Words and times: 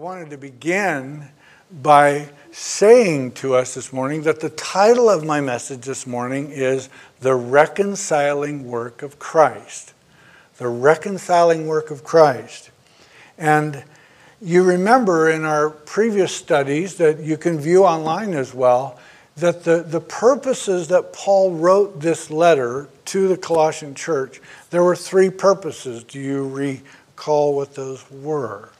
wanted 0.00 0.30
to 0.30 0.38
begin 0.38 1.28
by 1.82 2.26
saying 2.52 3.30
to 3.32 3.54
us 3.54 3.74
this 3.74 3.92
morning 3.92 4.22
that 4.22 4.40
the 4.40 4.48
title 4.48 5.10
of 5.10 5.26
my 5.26 5.42
message 5.42 5.82
this 5.82 6.06
morning 6.06 6.50
is 6.50 6.88
The 7.20 7.34
Reconciling 7.34 8.64
Work 8.64 9.02
of 9.02 9.18
Christ. 9.18 9.92
The 10.56 10.68
Reconciling 10.68 11.66
Work 11.66 11.90
of 11.90 12.02
Christ. 12.02 12.70
And 13.36 13.84
you 14.40 14.62
remember 14.62 15.28
in 15.28 15.44
our 15.44 15.68
previous 15.68 16.34
studies 16.34 16.94
that 16.94 17.20
you 17.20 17.36
can 17.36 17.58
view 17.58 17.84
online 17.84 18.32
as 18.32 18.54
well 18.54 18.98
that 19.36 19.64
the, 19.64 19.82
the 19.82 20.00
purposes 20.00 20.88
that 20.88 21.12
Paul 21.12 21.52
wrote 21.52 22.00
this 22.00 22.30
letter 22.30 22.88
to 23.04 23.28
the 23.28 23.36
Colossian 23.36 23.94
church, 23.94 24.40
there 24.70 24.82
were 24.82 24.96
three 24.96 25.28
purposes. 25.28 26.04
Do 26.04 26.18
you 26.18 26.48
recall 26.48 27.54
what 27.54 27.74
those 27.74 28.10
were? 28.10 28.70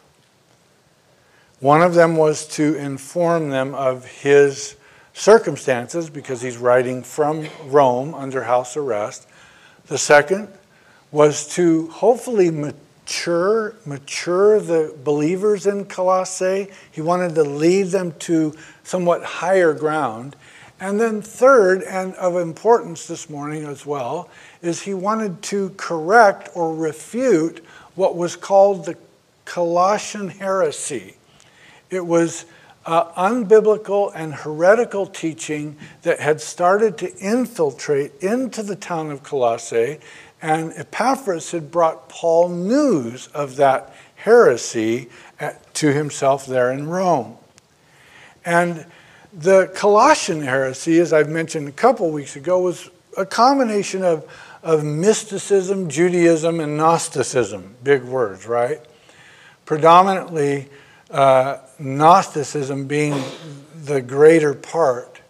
One 1.61 1.83
of 1.83 1.93
them 1.93 2.17
was 2.17 2.47
to 2.57 2.75
inform 2.77 3.51
them 3.51 3.75
of 3.75 4.07
his 4.07 4.77
circumstances 5.13 6.09
because 6.09 6.41
he's 6.41 6.57
writing 6.57 7.03
from 7.03 7.47
Rome 7.67 8.15
under 8.15 8.45
house 8.45 8.79
arrest. 8.79 9.29
The 9.87 9.99
second 9.99 10.49
was 11.13 11.47
to 11.57 11.89
hopefully 11.89 12.51
mature 12.51 13.75
mature 13.85 14.59
the 14.59 14.95
believers 15.05 15.67
in 15.67 15.85
Colossae. 15.85 16.69
He 16.91 17.03
wanted 17.03 17.35
to 17.35 17.43
lead 17.43 17.89
them 17.89 18.13
to 18.21 18.55
somewhat 18.83 19.23
higher 19.23 19.75
ground. 19.75 20.37
And 20.81 20.99
then 20.99 21.21
third 21.21 21.83
and 21.83 22.15
of 22.15 22.37
importance 22.37 23.07
this 23.07 23.29
morning 23.29 23.67
as 23.67 23.85
well 23.85 24.31
is 24.63 24.81
he 24.81 24.95
wanted 24.95 25.43
to 25.43 25.75
correct 25.77 26.49
or 26.55 26.75
refute 26.75 27.63
what 27.97 28.17
was 28.17 28.35
called 28.35 28.87
the 28.87 28.97
Colossian 29.45 30.29
heresy. 30.29 31.17
It 31.91 32.07
was 32.07 32.47
uh, 32.87 33.13
unbiblical 33.13 34.13
and 34.15 34.33
heretical 34.33 35.07
teaching 35.07 35.77
that 36.03 36.21
had 36.21 36.41
started 36.41 36.97
to 36.99 37.15
infiltrate 37.19 38.13
into 38.21 38.63
the 38.63 38.77
town 38.77 39.11
of 39.11 39.23
Colossae, 39.23 39.99
and 40.41 40.73
Epaphras 40.75 41.51
had 41.51 41.71
brought 41.71 42.09
Paul 42.09 42.49
news 42.49 43.27
of 43.29 43.57
that 43.57 43.95
heresy 44.17 45.11
at, 45.39 45.73
to 45.75 45.93
himself 45.93 46.47
there 46.47 46.73
in 46.73 46.89
Rome. 46.89 47.37
And 48.45 48.87
the 49.33 49.71
Colossian 49.75 50.43
heresy, 50.43 50.99
as 50.99 51.13
I've 51.13 51.29
mentioned 51.29 51.69
a 51.69 51.73
couple 51.73 52.11
weeks 52.11 52.37
ago, 52.37 52.61
was 52.61 52.91
a 53.17 53.27
combination 53.27 54.03
of, 54.03 54.29
of 54.63 54.85
mysticism, 54.85 55.89
Judaism, 55.89 56.61
and 56.61 56.77
Gnosticism. 56.77 57.77
Big 57.83 58.03
words, 58.03 58.47
right? 58.47 58.81
Predominantly, 59.67 60.69
uh, 61.11 61.59
Gnosticism 61.79 62.87
being 62.87 63.15
the 63.85 64.01
greater 64.01 64.55
part. 64.55 65.21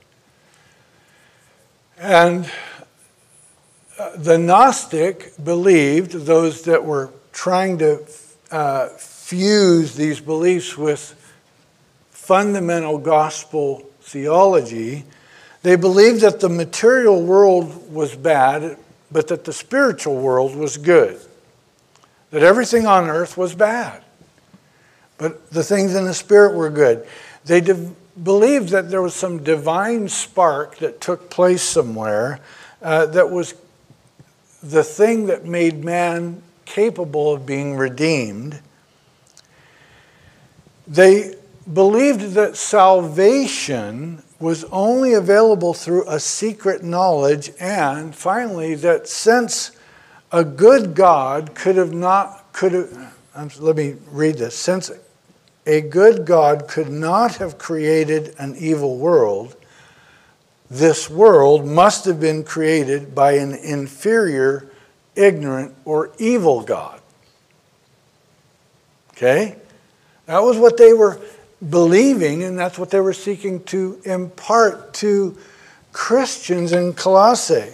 And 1.99 2.51
uh, 3.99 4.17
the 4.17 4.39
Gnostic 4.39 5.33
believed, 5.43 6.13
those 6.13 6.63
that 6.63 6.85
were 6.85 7.11
trying 7.33 7.79
to 7.79 8.07
uh, 8.51 8.89
fuse 8.89 9.95
these 9.95 10.21
beliefs 10.21 10.77
with 10.77 11.15
fundamental 12.11 12.99
gospel 12.99 13.87
theology, 14.01 15.05
they 15.63 15.77
believed 15.77 16.23
that 16.23 16.41
the 16.41 16.49
material 16.49 17.23
world 17.23 17.93
was 17.93 18.17
bad, 18.17 18.79
but 19.13 19.29
that 19.29 19.45
the 19.45 19.53
spiritual 19.53 20.17
world 20.17 20.57
was 20.57 20.77
good. 20.77 21.21
That 22.31 22.43
everything 22.43 22.87
on 22.87 23.11
earth 23.11 23.37
was 23.37 23.55
bad 23.55 24.03
but 25.21 25.51
the 25.51 25.63
things 25.63 25.95
in 25.95 26.05
the 26.05 26.15
spirit 26.15 26.57
were 26.57 26.71
good. 26.71 27.07
They 27.45 27.61
believed 28.23 28.71
that 28.71 28.91
there 28.91 29.03
was 29.03 29.15
some 29.15 29.43
divine 29.45 30.09
spark 30.09 30.79
that 30.79 31.01
took 31.01 31.31
place 31.31 31.63
somewhere 31.63 32.41
uh, 32.83 33.07
that 33.07 33.31
was 33.31 33.55
the 34.63 34.83
thing 34.83 35.27
that 35.27 35.45
made 35.45 35.85
man 35.85 36.43
capable 36.65 37.33
of 37.33 37.45
being 37.47 37.77
redeemed. 37.77 38.61
They 40.87 41.35
believed 41.73 42.33
that 42.33 42.57
salvation 42.57 44.23
was 44.39 44.65
only 44.65 45.13
available 45.13 45.75
through 45.75 46.09
a 46.09 46.19
secret 46.19 46.83
knowledge, 46.83 47.51
and 47.61 48.15
finally, 48.15 48.75
that 48.77 49.07
since 49.07 49.73
a 50.33 50.45
good 50.45 50.95
God 50.95 51.55
could 51.55 51.77
have 51.77 51.93
not, 51.93 52.53
could 52.53 52.73
have, 52.73 53.15
let 53.61 53.77
me 53.77 53.97
read 54.11 54.39
this, 54.39 54.57
since 54.57 54.91
a 55.71 55.81
good 55.81 56.27
God 56.27 56.67
could 56.67 56.91
not 56.91 57.37
have 57.37 57.57
created 57.57 58.35
an 58.39 58.57
evil 58.59 58.99
world. 58.99 59.55
This 60.69 61.09
world 61.09 61.65
must 61.65 62.05
have 62.07 62.19
been 62.19 62.43
created 62.43 63.15
by 63.15 63.35
an 63.35 63.55
inferior, 63.55 64.69
ignorant, 65.15 65.77
or 65.85 66.11
evil 66.19 66.63
God. 66.63 67.01
Okay? 69.13 69.55
That 70.27 70.43
was 70.43 70.59
what 70.59 70.77
they 70.77 70.93
were 70.93 71.21
believing, 71.69 72.43
and 72.43 72.59
that's 72.59 72.77
what 72.77 72.91
they 72.91 73.01
were 73.01 73.13
seeking 73.13 73.63
to 73.65 74.01
impart 74.05 74.93
to 74.95 75.39
Christians 75.93 76.73
in 76.73 76.95
Colossae. 76.95 77.73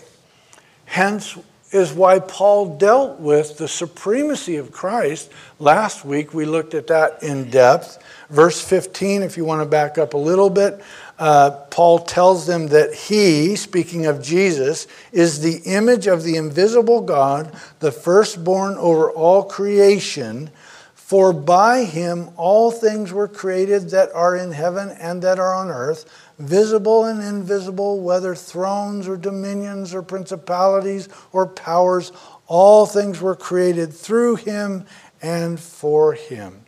Hence, 0.84 1.38
is 1.76 1.92
why 1.92 2.18
Paul 2.18 2.78
dealt 2.78 3.20
with 3.20 3.58
the 3.58 3.68
supremacy 3.68 4.56
of 4.56 4.72
Christ. 4.72 5.30
Last 5.58 6.04
week 6.04 6.34
we 6.34 6.44
looked 6.44 6.74
at 6.74 6.86
that 6.88 7.22
in 7.22 7.50
depth. 7.50 8.02
Verse 8.30 8.60
15, 8.60 9.22
if 9.22 9.36
you 9.36 9.44
want 9.44 9.62
to 9.62 9.66
back 9.66 9.98
up 9.98 10.14
a 10.14 10.18
little 10.18 10.50
bit, 10.50 10.82
uh, 11.18 11.50
Paul 11.70 12.00
tells 12.00 12.46
them 12.46 12.68
that 12.68 12.92
he, 12.92 13.54
speaking 13.56 14.06
of 14.06 14.22
Jesus, 14.22 14.86
is 15.12 15.40
the 15.40 15.58
image 15.64 16.06
of 16.06 16.24
the 16.24 16.36
invisible 16.36 17.02
God, 17.02 17.54
the 17.78 17.92
firstborn 17.92 18.74
over 18.78 19.10
all 19.10 19.44
creation. 19.44 20.50
For 20.94 21.32
by 21.32 21.84
him 21.84 22.30
all 22.36 22.72
things 22.72 23.12
were 23.12 23.28
created 23.28 23.90
that 23.90 24.10
are 24.12 24.34
in 24.34 24.50
heaven 24.50 24.90
and 24.90 25.22
that 25.22 25.38
are 25.38 25.54
on 25.54 25.70
earth 25.70 26.04
visible 26.38 27.04
and 27.04 27.22
invisible, 27.22 28.00
whether 28.00 28.34
thrones 28.34 29.08
or 29.08 29.16
dominions 29.16 29.94
or 29.94 30.02
principalities 30.02 31.08
or 31.32 31.46
powers, 31.46 32.12
all 32.46 32.86
things 32.86 33.20
were 33.20 33.34
created 33.34 33.92
through 33.92 34.36
him 34.36 34.84
and 35.22 35.58
for 35.58 36.12
him. 36.12 36.60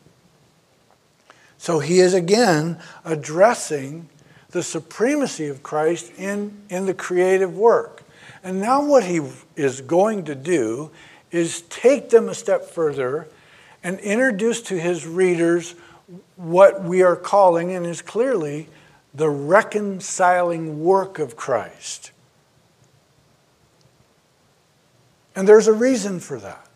So 1.59 1.81
he 1.81 2.01
is 2.01 2.15
again 2.15 2.78
addressing 3.05 4.09
the 4.51 4.62
supremacy 4.62 5.49
of 5.49 5.62
Christ 5.62 6.12
in, 6.17 6.57
in 6.71 6.87
the 6.87 6.95
creative 6.95 7.57
work. 7.57 8.05
And 8.43 8.61
now, 8.61 8.84
what 8.84 9.05
he 9.05 9.21
is 9.57 9.81
going 9.81 10.25
to 10.25 10.34
do 10.34 10.91
is 11.31 11.62
take 11.62 12.11
them 12.11 12.28
a 12.28 12.34
step 12.34 12.65
further 12.65 13.28
and 13.83 13.99
introduce 14.01 14.62
to 14.62 14.81
his 14.81 15.07
readers 15.07 15.75
what 16.37 16.83
we 16.83 17.03
are 17.03 17.17
calling, 17.17 17.73
and 17.73 17.84
is 17.84 18.01
clearly 18.01 18.69
the 19.15 19.29
reconciling 19.29 20.83
work 20.83 21.19
of 21.19 21.37
Christ. 21.37 22.13
And 25.35 25.49
there's 25.49 25.69
a 25.69 25.73
reason 25.73 26.21
for 26.21 26.39
that. 26.39 26.67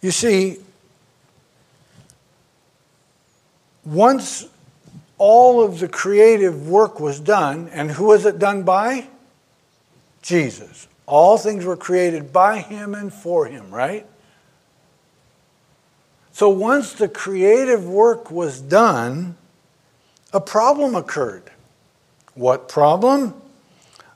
You 0.00 0.10
see, 0.10 0.58
once 3.84 4.46
all 5.16 5.64
of 5.64 5.80
the 5.80 5.88
creative 5.88 6.68
work 6.68 7.00
was 7.00 7.18
done, 7.18 7.68
and 7.72 7.90
who 7.90 8.04
was 8.04 8.26
it 8.26 8.38
done 8.38 8.62
by? 8.62 9.08
Jesus. 10.22 10.86
All 11.06 11.38
things 11.38 11.64
were 11.64 11.76
created 11.76 12.32
by 12.32 12.58
him 12.58 12.94
and 12.94 13.12
for 13.12 13.46
him, 13.46 13.70
right? 13.70 14.06
So 16.32 16.48
once 16.48 16.92
the 16.92 17.08
creative 17.08 17.84
work 17.84 18.30
was 18.30 18.60
done, 18.60 19.36
a 20.32 20.40
problem 20.40 20.94
occurred. 20.94 21.50
What 22.34 22.68
problem? 22.68 23.34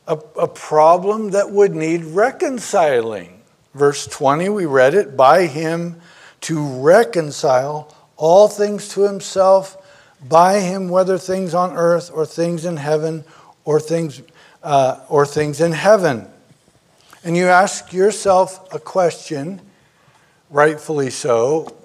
A, 0.07 0.19
a, 0.39 0.49
problem 0.49 1.31
that 1.31 1.51
would 1.51 1.75
need 1.75 2.05
reconciling. 2.05 3.41
Verse 3.75 4.07
20, 4.07 4.49
we 4.49 4.67
read 4.67 4.95
it 4.95 5.17
by 5.17 5.47
him 5.47 6.01
to 6.43 6.67
reconcile 6.81 7.95
all 8.17 8.49
things 8.49 8.89
to 8.91 9.03
himself, 9.03 9.77
by 10.29 10.61
him, 10.61 10.89
whether 10.89 11.19
things 11.19 11.55
on 11.55 11.77
earth 11.77 12.11
or 12.13 12.27
things 12.27 12.65
in 12.65 12.77
heaven 12.77 13.25
or 13.65 13.79
things, 13.81 14.23
uh, 14.63 15.01
or 15.09 15.25
things 15.25 15.61
in 15.61 15.73
heaven. 15.73 16.29
And 17.25 17.37
you 17.37 17.47
ask 17.47 17.93
yourself 17.93 18.73
a 18.75 18.81
question, 18.81 19.61
rightfully 20.51 21.11
so 21.11 21.77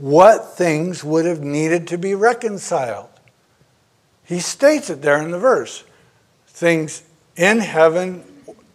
what 0.00 0.56
things 0.56 1.04
would 1.04 1.26
have 1.26 1.42
needed 1.42 1.86
to 1.88 1.98
be 1.98 2.14
reconciled? 2.14 3.09
He 4.30 4.38
states 4.38 4.90
it 4.90 5.02
there 5.02 5.20
in 5.20 5.32
the 5.32 5.40
verse 5.40 5.82
things 6.46 7.02
in 7.34 7.58
heaven 7.58 8.22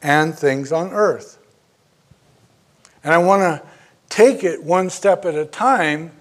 and 0.02 0.38
things 0.38 0.74
on 0.74 0.92
earth. 0.92 1.38
And 3.06 3.14
I 3.14 3.20
want 3.20 3.42
to 3.42 3.66
take 4.10 4.44
it 4.44 4.62
one 4.62 4.90
step 4.90 5.24
at 5.24 5.34
a 5.34 5.46
time 5.46 6.12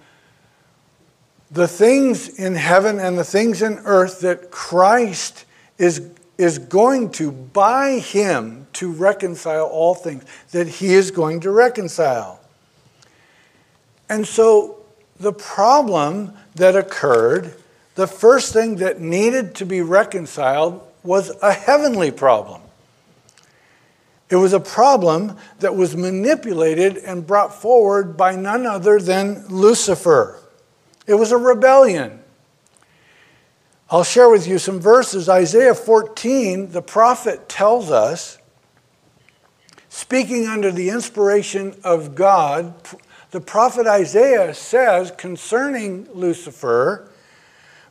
the 1.51 1.67
things 1.67 2.29
in 2.29 2.55
heaven 2.55 2.97
and 2.97 3.17
the 3.17 3.25
things 3.25 3.61
in 3.61 3.79
earth 3.79 4.21
that 4.21 4.51
Christ 4.51 5.43
is, 5.77 6.09
is 6.37 6.57
going 6.57 7.11
to, 7.11 7.33
by 7.33 7.99
Him, 7.99 8.67
to 8.73 8.89
reconcile 8.89 9.65
all 9.65 9.95
things, 9.95 10.23
that 10.51 10.67
He 10.67 10.93
is 10.93 11.11
going 11.11 11.41
to 11.41 11.51
reconcile. 11.51 12.39
And 14.07 14.25
so 14.25 14.77
the 15.19 15.33
problem 15.33 16.33
that 16.55 16.77
occurred, 16.77 17.53
the 17.95 18.07
first 18.07 18.53
thing 18.53 18.77
that 18.77 18.99
needed 18.99 19.55
to 19.55 19.65
be 19.65 19.81
reconciled 19.81 20.85
was 21.03 21.31
a 21.41 21.53
heavenly 21.53 22.11
problem. 22.11 22.61
It 24.29 24.35
was 24.37 24.53
a 24.53 24.59
problem 24.59 25.37
that 25.59 25.75
was 25.75 25.95
manipulated 25.95 26.97
and 26.97 27.25
brought 27.25 27.53
forward 27.53 28.17
by 28.17 28.35
none 28.35 28.65
other 28.65 28.99
than 28.99 29.47
Lucifer. 29.47 30.39
It 31.07 31.13
was 31.13 31.31
a 31.31 31.37
rebellion. 31.37 32.19
I'll 33.89 34.03
share 34.03 34.29
with 34.29 34.47
you 34.47 34.57
some 34.57 34.79
verses. 34.79 35.29
Isaiah 35.29 35.75
14, 35.75 36.71
the 36.71 36.81
prophet 36.81 37.47
tells 37.47 37.91
us, 37.91 38.39
speaking 39.89 40.47
under 40.47 40.71
the 40.71 40.89
inspiration 40.89 41.75
of 41.83 42.15
God, 42.15 42.73
the 43.29 43.39
prophet 43.39 43.85
Isaiah 43.85 44.55
says 44.55 45.11
concerning 45.15 46.07
Lucifer, 46.13 47.11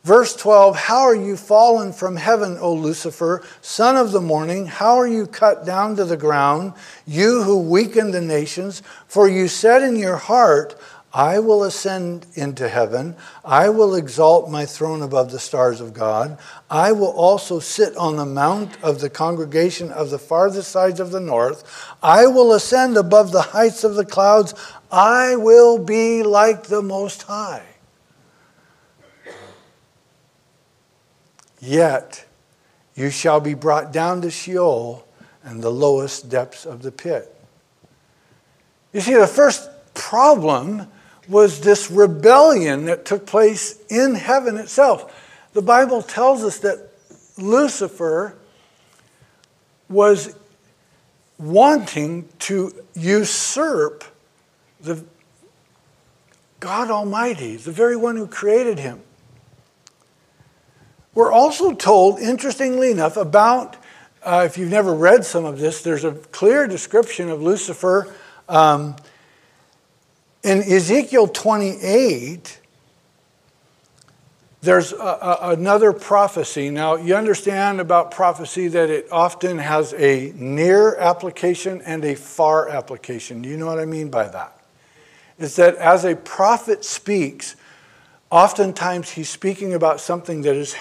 Verse 0.04 0.36
12 0.36 0.76
How 0.76 1.00
are 1.00 1.16
you 1.16 1.36
fallen 1.36 1.92
from 1.92 2.16
heaven, 2.16 2.58
O 2.60 2.74
Lucifer, 2.74 3.42
son 3.62 3.96
of 3.96 4.12
the 4.12 4.20
morning? 4.20 4.66
How 4.66 4.96
are 4.96 5.08
you 5.08 5.26
cut 5.26 5.64
down 5.64 5.96
to 5.96 6.04
the 6.04 6.16
ground, 6.16 6.74
you 7.06 7.42
who 7.42 7.58
weaken 7.58 8.10
the 8.10 8.20
nations? 8.20 8.82
For 9.08 9.26
you 9.28 9.48
said 9.48 9.82
in 9.82 9.96
your 9.96 10.16
heart, 10.18 10.78
I 11.14 11.38
will 11.38 11.62
ascend 11.62 12.26
into 12.34 12.68
heaven. 12.68 13.16
I 13.44 13.68
will 13.68 13.94
exalt 13.94 14.50
my 14.50 14.66
throne 14.66 15.00
above 15.00 15.30
the 15.30 15.38
stars 15.38 15.80
of 15.80 15.94
God. 15.94 16.38
I 16.68 16.90
will 16.90 17.12
also 17.12 17.60
sit 17.60 17.96
on 17.96 18.16
the 18.16 18.26
mount 18.26 18.76
of 18.82 19.00
the 19.00 19.08
congregation 19.08 19.92
of 19.92 20.10
the 20.10 20.18
farthest 20.18 20.72
sides 20.72 20.98
of 20.98 21.12
the 21.12 21.20
north. 21.20 21.94
I 22.02 22.26
will 22.26 22.52
ascend 22.52 22.96
above 22.96 23.30
the 23.30 23.42
heights 23.42 23.84
of 23.84 23.94
the 23.94 24.04
clouds. 24.04 24.54
I 24.90 25.36
will 25.36 25.78
be 25.78 26.24
like 26.24 26.64
the 26.64 26.82
Most 26.82 27.22
High. 27.22 27.73
Yet 31.64 32.26
you 32.94 33.08
shall 33.08 33.40
be 33.40 33.55
brought 33.55 33.90
down 33.90 34.20
to 34.20 34.31
Sheol 34.31 35.06
and 35.43 35.62
the 35.62 35.70
lowest 35.70 36.28
depths 36.28 36.66
of 36.66 36.82
the 36.82 36.93
pit. 36.93 37.34
You 38.93 39.00
see, 39.00 39.14
the 39.14 39.26
first 39.26 39.70
problem 39.94 40.87
was 41.26 41.61
this 41.61 41.90
rebellion 41.90 42.84
that 42.84 43.06
took 43.06 43.25
place 43.25 43.78
in 43.88 44.14
heaven 44.14 44.58
itself. 44.58 45.49
The 45.55 45.62
Bible 45.62 46.02
tells 46.02 46.44
us 46.44 46.58
that 46.58 46.90
Lucifer 47.38 48.37
was 49.88 50.37
wanting 51.38 52.28
to 52.40 52.72
usurp 52.94 54.05
the 54.82 55.02
God 56.60 56.90
Almighty, 56.90 57.56
the 57.56 57.72
very 57.72 57.96
one 57.96 58.17
who 58.17 58.26
created 58.26 58.78
him. 58.78 59.00
We're 61.14 61.32
also 61.32 61.72
told, 61.72 62.19
interestingly 62.19 62.90
enough, 62.90 63.16
about, 63.16 63.76
uh, 64.22 64.43
if 64.46 64.58
you've 64.58 64.70
never 64.70 64.94
read 64.94 65.25
some 65.25 65.44
of 65.44 65.58
this, 65.61 65.82
there's 65.82 66.05
a 66.05 66.12
clear 66.12 66.66
description 66.66 67.31
of 67.31 67.40
Lucifer. 67.40 68.12
Um, 68.49 68.96
in 70.43 70.58
Ezekiel 70.58 71.28
28, 71.28 72.61
there's 74.61 74.93
a, 74.93 74.96
a, 74.96 75.38
another 75.52 75.93
prophecy. 75.93 76.70
Now, 76.70 76.96
you 76.96 77.14
understand 77.14 77.81
about 77.81 78.10
prophecy 78.10 78.67
that 78.69 78.90
it 78.90 79.06
often 79.12 79.58
has 79.58 79.94
a 79.94 80.32
near 80.34 80.96
application 80.96 81.81
and 81.82 82.05
a 82.05 82.17
far 82.17 82.69
application. 82.69 83.40
Do 83.40 83.49
you 83.49 83.56
know 83.56 83.67
what 83.67 83.78
I 83.78 83.84
mean 83.84 84.08
by 84.08 84.26
that? 84.28 84.58
Is 85.38 85.56
that 85.56 85.76
as 85.76 86.05
a 86.05 86.17
prophet 86.17 86.84
speaks, 86.84 87.55
oftentimes 88.31 89.10
he's 89.10 89.28
speaking 89.28 89.75
about 89.75 90.00
something 90.00 90.43
that 90.43 90.56
is 90.56 90.75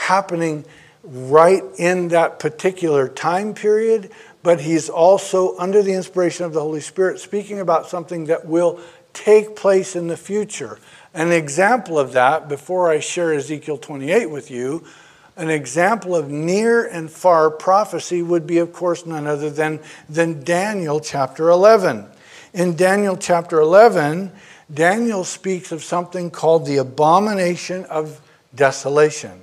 happening 0.00 0.64
right 1.04 1.62
in 1.78 2.08
that 2.08 2.38
particular 2.38 3.08
time 3.08 3.54
period, 3.54 4.10
but 4.42 4.60
he's 4.60 4.88
also, 4.88 5.56
under 5.58 5.82
the 5.82 5.92
inspiration 5.92 6.46
of 6.46 6.52
the 6.52 6.60
Holy 6.60 6.80
Spirit, 6.80 7.20
speaking 7.20 7.60
about 7.60 7.88
something 7.88 8.24
that 8.26 8.46
will 8.46 8.80
take 9.12 9.54
place 9.56 9.94
in 9.96 10.08
the 10.08 10.16
future. 10.16 10.78
An 11.12 11.32
example 11.32 11.98
of 11.98 12.12
that, 12.12 12.48
before 12.48 12.90
I 12.90 13.00
share 13.00 13.32
Ezekiel 13.34 13.78
28 13.78 14.30
with 14.30 14.50
you, 14.50 14.84
an 15.36 15.50
example 15.50 16.14
of 16.14 16.30
near 16.30 16.86
and 16.86 17.10
far 17.10 17.50
prophecy 17.50 18.22
would 18.22 18.46
be, 18.46 18.58
of 18.58 18.72
course, 18.72 19.06
none 19.06 19.26
other 19.26 19.50
than, 19.50 19.80
than 20.08 20.42
Daniel 20.44 21.00
chapter 21.00 21.48
11. 21.48 22.06
In 22.52 22.76
Daniel 22.76 23.16
chapter 23.16 23.60
11, 23.60 24.32
Daniel 24.72 25.24
speaks 25.24 25.72
of 25.72 25.82
something 25.82 26.30
called 26.30 26.66
the 26.66 26.76
abomination 26.78 27.84
of 27.86 28.20
desolation 28.54 29.40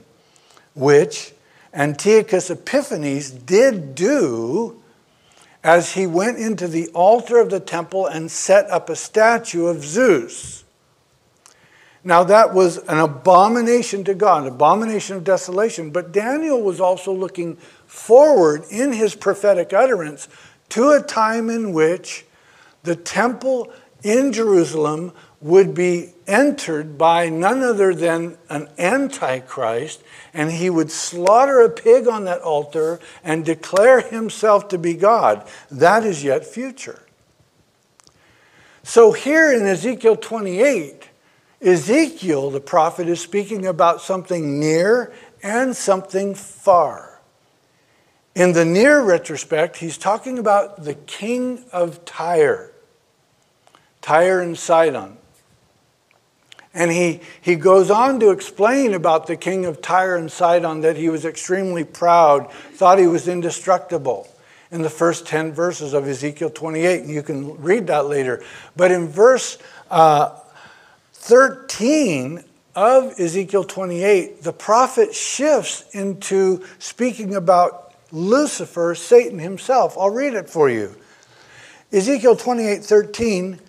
which 0.78 1.34
Antiochus 1.74 2.50
Epiphanes 2.50 3.32
did 3.32 3.96
do 3.96 4.82
as 5.64 5.94
he 5.94 6.08
went 6.08 6.38
into 6.38 6.68
the 6.68 6.88
altar 6.90 7.40
of 7.40 7.50
the 7.50 7.60
temple 7.60 8.06
and 8.06 8.32
set 8.32 8.70
up 8.70 8.90
a 8.90 8.96
statue 8.96 9.66
of 9.66 9.84
Zeus. 9.84 10.64
Now, 12.04 12.24
that 12.24 12.54
was 12.54 12.78
an 12.88 13.00
abomination 13.00 14.06
to 14.06 14.14
God, 14.14 14.44
an 14.44 14.54
abomination 14.54 15.18
of 15.18 15.26
desolation. 15.26 15.90
But 15.90 16.14
Daniel 16.14 16.62
was 16.62 16.80
also 16.80 17.12
looking 17.12 17.58
forward 17.86 18.64
in 18.70 18.94
his 18.94 19.14
prophetic 19.14 19.74
utterance 19.74 20.30
to 20.70 20.92
a 20.92 21.02
time 21.02 21.50
in 21.50 21.74
which 21.74 22.26
the 22.84 22.96
temple 22.96 23.74
in 24.04 24.32
Jerusalem 24.32 25.12
would 25.40 25.76
be 25.76 26.14
entered 26.26 26.98
by 26.98 27.30
none 27.30 27.62
other 27.62 27.94
than 27.94 28.38
an 28.50 28.68
antichrist, 28.78 30.02
and 30.34 30.52
he 30.52 30.70
would 30.70 30.92
slaughter 30.92 31.62
a 31.62 31.70
pig 31.70 32.08
on 32.08 32.26
that 32.26 32.42
altar 32.42 33.00
and 33.24 33.46
declare 33.46 34.02
himself 34.02 34.68
to 34.68 34.78
be 34.78 34.96
God. 34.96 35.48
That 35.70 36.04
is 36.04 36.24
yet 36.24 36.46
future. 36.46 37.04
So, 38.84 39.12
here 39.12 39.54
in 39.54 39.66
Ezekiel 39.66 40.16
28, 40.16 41.10
Ezekiel, 41.62 42.50
the 42.52 42.62
prophet, 42.62 43.08
is 43.08 43.20
speaking 43.20 43.66
about 43.66 44.02
something 44.02 44.60
near 44.60 45.14
and 45.44 45.76
something 45.76 46.34
far. 46.36 47.20
In 48.34 48.54
the 48.54 48.66
near 48.66 49.02
retrospect, 49.02 49.78
he's 49.78 49.98
talking 49.98 50.38
about 50.38 50.84
the 50.84 50.94
king 50.94 51.64
of 51.72 52.06
Tyre, 52.06 52.72
Tyre 54.02 54.42
and 54.42 54.58
Sidon. 54.58 55.17
And 56.74 56.92
he, 56.92 57.22
he 57.42 57.56
goes 57.56 57.90
on 57.90 58.20
to 58.20 58.30
explain 58.30 58.94
about 58.94 59.28
the 59.28 59.36
king 59.36 59.66
of 59.66 59.82
Tyre 59.82 60.16
and 60.16 60.32
Sidon 60.32 60.82
that 60.82 60.98
he 60.98 61.10
was 61.10 61.26
extremely 61.26 61.84
proud, 61.84 62.52
thought 62.52 63.00
he 63.00 63.08
was 63.08 63.28
indestructible 63.28 64.28
in 64.72 64.82
the 64.82 64.90
first 64.90 65.26
10 65.26 65.54
verses 65.54 65.94
of 65.94 66.08
Ezekiel 66.08 66.50
28. 66.50 67.02
And 67.02 67.10
you 67.10 67.24
can 67.24 67.60
read 67.62 67.88
that 67.88 68.08
later. 68.08 68.44
But 68.76 68.92
in 68.92 69.08
verse 69.08 69.58
uh, 69.90 70.38
13 71.14 72.44
of 72.76 73.20
Ezekiel 73.20 73.64
28, 73.64 74.44
the 74.44 74.54
prophet 74.54 75.16
shifts 75.16 75.86
into 75.94 76.64
speaking 76.80 77.36
about 77.36 77.96
Lucifer, 78.12 78.94
Satan 78.96 79.40
himself. 79.40 79.98
I'll 79.98 80.12
read 80.12 80.34
it 80.34 80.50
for 80.50 80.70
you. 80.70 80.96
Ezekiel 81.92 82.36
28 82.36 82.84
13 82.84 83.60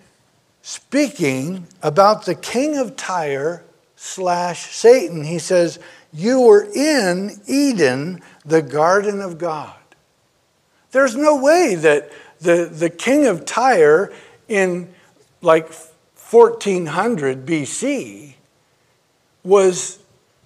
speaking 0.61 1.67
about 1.81 2.25
the 2.25 2.35
king 2.35 2.77
of 2.77 2.95
Tyre 2.95 3.63
slash 3.95 4.75
Satan. 4.75 5.23
He 5.23 5.39
says, 5.39 5.79
You 6.13 6.41
were 6.41 6.67
in 6.73 7.41
Eden, 7.47 8.21
the 8.45 8.61
garden 8.61 9.21
of 9.21 9.37
God. 9.37 9.75
There's 10.91 11.15
no 11.15 11.37
way 11.37 11.75
that 11.75 12.11
the, 12.39 12.65
the 12.65 12.89
king 12.89 13.25
of 13.25 13.45
Tyre 13.45 14.11
in 14.47 14.93
like 15.41 15.71
1400 16.31 17.45
BC 17.45 18.33
was 19.43 19.99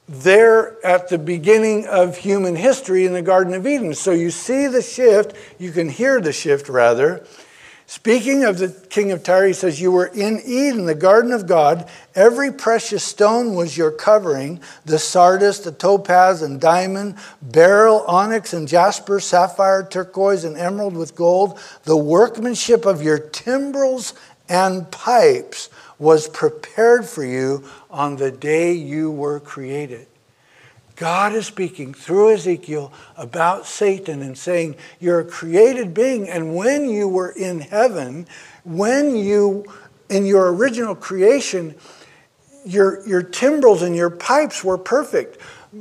there 0.08 0.84
at 0.86 1.10
the 1.10 1.18
beginning 1.18 1.88
of 1.88 2.18
human 2.18 2.56
history 2.56 3.06
in 3.06 3.14
the 3.14 3.22
Garden 3.22 3.54
of 3.54 3.66
Eden. 3.66 3.94
So 3.94 4.12
you 4.12 4.32
see 4.32 4.68
the 4.68 4.82
shift, 4.82 5.36
you 5.58 5.72
can 5.72 5.90
hear 5.90 6.20
the 6.20 6.34
shift 6.34 6.70
rather. 6.70 7.26
Speaking 7.86 8.44
of 8.44 8.60
the 8.60 8.70
king 8.90 9.12
of 9.12 9.24
Tyre, 9.24 9.48
he 9.48 9.54
says, 9.54 9.82
You 9.82 9.92
were 9.92 10.08
in 10.08 10.42
Eden, 10.46 10.86
the 10.86 10.96
garden 10.96 11.32
of 11.32 11.48
God. 11.48 11.90
Every 12.16 12.52
precious 12.52 13.04
stone 13.04 13.56
was 13.56 13.78
your 13.78 13.92
covering 13.92 14.62
the 14.86 14.98
sardius, 14.98 15.60
the 15.60 15.72
topaz, 15.72 16.42
and 16.42 16.62
diamond, 16.62 17.16
beryl, 17.42 18.04
onyx, 18.08 18.54
and 18.54 18.68
jasper, 18.68 19.20
sapphire, 19.20 19.84
turquoise, 19.84 20.44
and 20.44 20.58
emerald 20.58 20.96
with 20.96 21.16
gold. 21.16 21.60
The 21.84 21.98
workmanship 21.98 22.86
of 22.86 23.04
your 23.04 23.20
timbrels 23.20 24.14
and 24.48 24.90
pipes 24.90 25.70
was 26.00 26.28
prepared 26.28 27.06
for 27.06 27.24
you 27.24 27.64
on 27.90 28.16
the 28.16 28.32
day 28.32 28.74
you 28.74 29.12
were 29.12 29.40
created. 29.40 30.08
God 30.96 31.34
is 31.34 31.48
speaking 31.48 31.94
through 31.94 32.34
Ezekiel 32.34 32.94
about 33.18 33.66
Satan 33.66 34.22
and 34.22 34.38
saying, 34.38 34.76
You're 35.00 35.22
a 35.22 35.26
created 35.26 35.94
being, 35.94 36.30
and 36.30 36.56
when 36.56 36.90
you 36.90 37.08
were 37.08 37.32
in 37.32 37.62
heaven, 37.62 38.28
when 38.64 39.16
you, 39.16 39.66
in 40.10 40.26
your 40.26 40.54
original 40.54 40.96
creation, 40.96 41.76
your, 42.66 43.06
your 43.08 43.24
timbrels 43.24 43.82
and 43.82 43.96
your 43.96 44.10
pipes 44.10 44.64
were 44.64 44.78
perfect. 44.78 45.38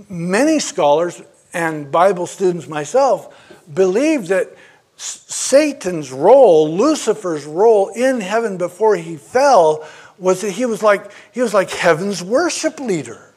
Many 0.08 0.58
scholars 0.58 1.22
and 1.52 1.90
Bible 1.92 2.26
students 2.26 2.66
myself 2.66 3.34
believe 3.72 4.28
that 4.28 4.56
Satan's 4.96 6.12
role, 6.12 6.74
Lucifer's 6.74 7.44
role 7.44 7.88
in 7.88 8.20
heaven 8.20 8.56
before 8.56 8.96
he 8.96 9.16
fell, 9.16 9.86
was 10.18 10.40
that 10.42 10.52
he 10.52 10.64
was 10.64 10.82
like, 10.82 11.10
he 11.32 11.42
was 11.42 11.52
like 11.52 11.70
heaven's 11.70 12.22
worship 12.22 12.80
leader. 12.80 13.31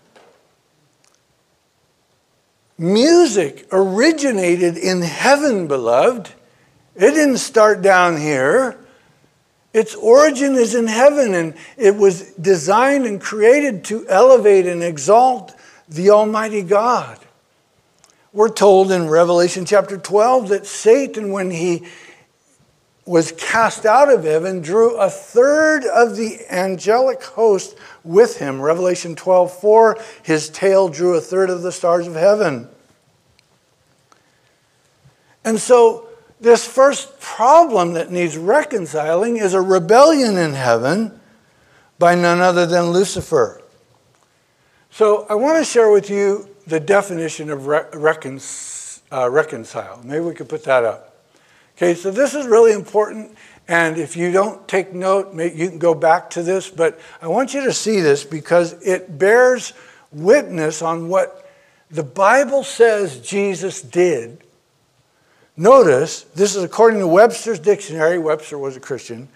Music 2.77 3.67
originated 3.72 4.77
in 4.77 5.01
heaven, 5.01 5.67
beloved. 5.67 6.32
It 6.96 7.12
didn't 7.12 7.38
start 7.38 7.82
down 7.82 8.17
here. 8.17 8.77
Its 9.74 9.96
origin 9.96 10.55
is 10.55 10.75
in 10.75 10.88
heaven, 10.88 11.34
and 11.34 11.53
it 11.77 11.96
was 11.96 12.32
designed 12.34 13.05
and 13.05 13.20
created 13.20 13.84
to 13.86 14.08
elevate 14.08 14.65
and 14.65 14.84
exalt 14.84 15.53
the 15.88 16.10
Almighty 16.10 16.62
God. 16.62 17.20
We're 18.34 18.50
told 18.50 18.91
in 18.91 19.10
Revelation 19.10 19.65
chapter 19.65 19.98
12 19.98 20.50
that 20.50 20.65
Satan, 20.65 21.32
when 21.32 21.51
he 21.51 21.84
was 23.05 23.31
cast 23.33 23.85
out 23.85 24.12
of 24.12 24.24
heaven, 24.24 24.62
drew 24.62 24.97
a 24.97 25.09
third 25.09 25.85
of 25.85 26.15
the 26.17 26.39
angelic 26.50 27.21
host 27.21 27.77
with 28.03 28.38
him. 28.38 28.59
Revelation 28.59 29.15
12 29.15 29.59
4, 29.59 29.97
his 30.24 30.50
tail 30.50 30.89
drew 30.89 31.15
a 31.15 31.21
third 31.21 31.50
of 31.50 31.62
the 31.62 31.71
stars 31.71 32.07
of 32.07 32.15
heaven. 32.15 32.67
And 35.43 35.59
so, 35.59 36.07
this 36.41 36.67
first 36.67 37.19
problem 37.19 37.93
that 37.93 38.12
needs 38.12 38.38
reconciling 38.38 39.38
is 39.38 39.53
a 39.53 39.62
rebellion 39.62 40.38
in 40.38 40.53
heaven 40.53 41.19
by 42.00 42.15
none 42.15 42.39
other 42.41 42.65
than 42.65 42.85
Lucifer. 42.85 43.62
So, 44.89 45.27
I 45.29 45.35
want 45.35 45.59
to 45.59 45.63
share 45.63 45.91
with 45.91 46.09
you 46.09 46.50
the 46.65 46.79
definition 46.79 47.51
of 47.51 47.67
re- 47.67 47.85
recon- 47.93 48.41
uh, 49.12 49.29
reconcile. 49.29 50.01
Maybe 50.03 50.21
we 50.21 50.33
could 50.33 50.50
put 50.50 50.63
that 50.63 50.83
up. 50.83 51.14
Okay, 51.77 51.94
so 51.94 52.10
this 52.10 52.34
is 52.34 52.46
really 52.46 52.72
important. 52.72 53.36
And 53.67 53.98
if 53.98 54.15
you 54.15 54.32
don't 54.32 54.65
take 54.67 54.94
note, 54.94 55.34
you 55.34 55.70
can 55.70 55.79
go 55.79 55.94
back 55.94 56.29
to 56.32 56.44
this, 56.44 56.70
but 56.70 57.00
I 57.22 57.27
want 57.27 57.53
you 57.53 57.63
to 57.65 57.74
see 57.74 58.00
this 58.00 58.24
because 58.24 58.74
it 58.82 59.17
bears 59.17 59.74
witness 60.12 60.82
on 60.82 61.10
what 61.10 61.50
the 61.89 62.03
Bible 62.03 62.63
says 62.63 63.20
Jesus 63.20 63.82
did. 63.82 64.41
Notice, 65.58 66.24
this 66.36 66.55
is 66.55 66.63
according 66.63 67.00
to 67.00 67.08
Webster's 67.08 67.60
dictionary, 67.60 68.20
Webster 68.20 68.58
was 68.58 68.77
a 68.77 68.79
Christian. 68.79 69.27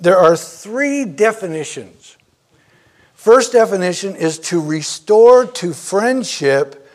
There 0.00 0.18
are 0.18 0.36
three 0.36 1.04
definitions. 1.04 2.16
First 3.14 3.52
definition 3.52 4.16
is 4.16 4.38
to 4.40 4.60
restore 4.60 5.46
to 5.46 5.72
friendship 5.72 6.88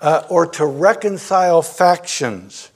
uh, 0.00 0.24
or 0.28 0.46
to 0.46 0.64
reconcile 0.64 1.60
factions. 1.60 2.70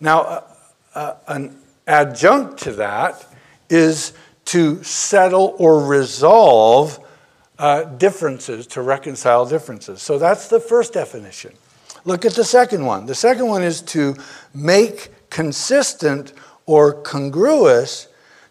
Now, 0.00 0.44
uh, 0.94 1.14
an 1.26 1.56
adjunct 1.86 2.58
to 2.62 2.72
that 2.72 3.26
is 3.68 4.12
to 4.46 4.82
settle 4.82 5.54
or 5.58 5.84
resolve 5.84 6.98
uh, 7.58 7.84
differences, 7.84 8.66
to 8.66 8.82
reconcile 8.82 9.46
differences. 9.46 10.02
So 10.02 10.18
that's 10.18 10.48
the 10.48 10.60
first 10.60 10.92
definition. 10.92 11.52
Look 12.04 12.24
at 12.24 12.34
the 12.34 12.44
second 12.44 12.84
one. 12.84 13.06
The 13.06 13.14
second 13.14 13.46
one 13.46 13.62
is 13.62 13.80
to 13.82 14.16
make 14.52 15.10
consistent 15.30 16.32
or 16.66 16.94
congruous, 17.02 18.08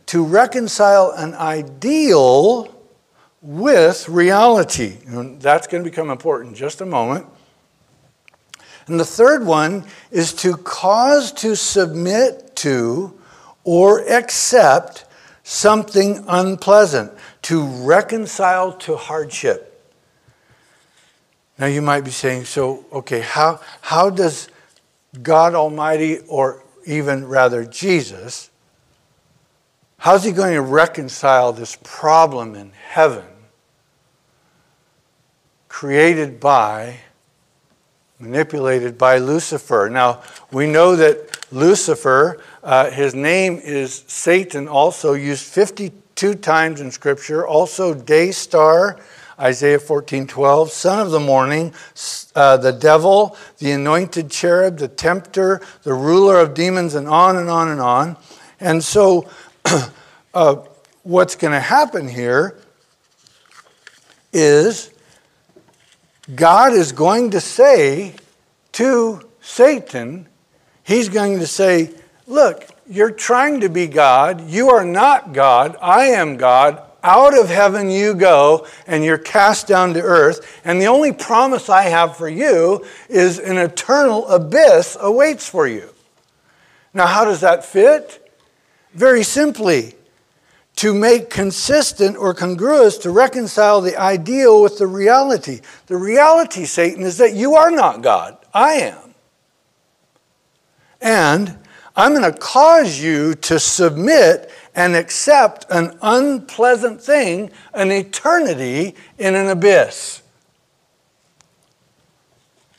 to 0.07 0.23
reconcile 0.23 1.11
an 1.11 1.33
ideal 1.35 2.73
with 3.41 4.07
reality. 4.07 4.97
And 5.05 5.41
that's 5.41 5.67
going 5.67 5.83
to 5.83 5.89
become 5.89 6.09
important 6.09 6.51
in 6.51 6.55
just 6.55 6.81
a 6.81 6.85
moment. 6.85 7.25
And 8.87 8.99
the 8.99 9.05
third 9.05 9.45
one 9.45 9.85
is 10.11 10.33
to 10.35 10.57
cause 10.57 11.31
to 11.33 11.55
submit 11.55 12.55
to 12.57 13.17
or 13.63 14.01
accept 14.09 15.05
something 15.43 16.23
unpleasant, 16.27 17.11
to 17.43 17.63
reconcile 17.63 18.73
to 18.73 18.95
hardship. 18.95 19.67
Now 21.57 21.67
you 21.67 21.81
might 21.81 22.01
be 22.01 22.11
saying, 22.11 22.45
so, 22.45 22.85
okay, 22.91 23.21
how, 23.21 23.59
how 23.81 24.09
does 24.09 24.49
God 25.21 25.53
Almighty, 25.53 26.19
or 26.27 26.63
even 26.85 27.27
rather 27.27 27.65
Jesus, 27.65 28.49
how's 29.97 30.23
he 30.23 30.31
going 30.31 30.53
to 30.53 30.61
reconcile 30.61 31.53
this 31.53 31.77
problem 31.83 32.55
in 32.55 32.71
heaven 32.71 33.25
created 35.67 36.39
by 36.39 36.99
manipulated 38.21 38.97
by 38.97 39.17
Lucifer. 39.17 39.89
Now, 39.91 40.21
we 40.51 40.67
know 40.67 40.95
that 40.95 41.45
Lucifer, 41.51 42.41
uh, 42.63 42.89
his 42.91 43.15
name 43.15 43.59
is 43.63 44.03
Satan, 44.07 44.67
also 44.67 45.13
used 45.13 45.43
52 45.45 46.35
times 46.35 46.81
in 46.81 46.91
Scripture, 46.91 47.45
also 47.45 47.93
day 47.93 48.31
star. 48.31 48.99
Isaiah 49.39 49.79
14, 49.79 50.27
12, 50.27 50.69
son 50.69 50.99
of 50.99 51.09
the 51.09 51.19
morning, 51.19 51.73
uh, 52.35 52.57
the 52.57 52.71
devil, 52.71 53.35
the 53.57 53.71
anointed 53.71 54.29
cherub, 54.29 54.77
the 54.77 54.87
tempter, 54.87 55.61
the 55.81 55.95
ruler 55.95 56.39
of 56.39 56.53
demons, 56.53 56.93
and 56.93 57.07
on 57.07 57.37
and 57.37 57.49
on 57.49 57.69
and 57.69 57.81
on. 57.81 58.17
And 58.59 58.83
so, 58.83 59.27
uh, 60.35 60.57
what's 61.01 61.35
going 61.35 61.53
to 61.53 61.59
happen 61.59 62.07
here 62.07 62.55
is 64.31 64.91
God 66.35 66.73
is 66.73 66.91
going 66.91 67.31
to 67.31 67.41
say 67.41 68.13
to 68.73 69.27
Satan, 69.41 70.27
He's 70.83 71.09
going 71.09 71.39
to 71.39 71.47
say, 71.47 71.91
Look, 72.27 72.67
you're 72.87 73.11
trying 73.11 73.61
to 73.61 73.69
be 73.69 73.87
God. 73.87 74.49
You 74.49 74.69
are 74.69 74.85
not 74.85 75.33
God. 75.33 75.77
I 75.81 76.07
am 76.07 76.37
God. 76.37 76.81
Out 77.03 77.37
of 77.37 77.49
heaven 77.49 77.89
you 77.89 78.13
go, 78.13 78.67
and 78.85 79.03
you're 79.03 79.17
cast 79.17 79.65
down 79.67 79.95
to 79.95 80.01
earth. 80.01 80.61
And 80.63 80.79
the 80.79 80.85
only 80.85 81.11
promise 81.11 81.67
I 81.67 81.83
have 81.83 82.15
for 82.15 82.29
you 82.29 82.85
is 83.09 83.39
an 83.39 83.57
eternal 83.57 84.27
abyss 84.27 84.97
awaits 84.99 85.47
for 85.47 85.67
you. 85.67 85.89
Now, 86.93 87.07
how 87.07 87.25
does 87.25 87.41
that 87.41 87.65
fit? 87.65 88.31
Very 88.93 89.23
simply, 89.23 89.95
to 90.81 90.95
make 90.95 91.29
consistent 91.29 92.17
or 92.17 92.33
congruous 92.33 92.97
to 92.97 93.11
reconcile 93.11 93.81
the 93.81 93.95
ideal 93.95 94.63
with 94.63 94.79
the 94.79 94.87
reality. 94.87 95.61
The 95.85 95.95
reality, 95.95 96.65
Satan, 96.65 97.03
is 97.03 97.19
that 97.19 97.35
you 97.35 97.53
are 97.53 97.69
not 97.69 98.01
God. 98.01 98.35
I 98.51 98.73
am. 98.73 99.13
And 100.99 101.55
I'm 101.95 102.15
going 102.15 102.33
to 102.33 102.35
cause 102.35 102.99
you 102.99 103.35
to 103.35 103.59
submit 103.59 104.49
and 104.73 104.95
accept 104.95 105.67
an 105.69 105.95
unpleasant 106.01 106.99
thing, 106.99 107.51
an 107.75 107.91
eternity 107.91 108.95
in 109.19 109.35
an 109.35 109.49
abyss. 109.49 110.23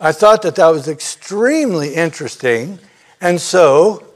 I 0.00 0.10
thought 0.10 0.42
that 0.42 0.56
that 0.56 0.70
was 0.70 0.88
extremely 0.88 1.94
interesting. 1.94 2.80
And 3.20 3.40
so 3.40 4.11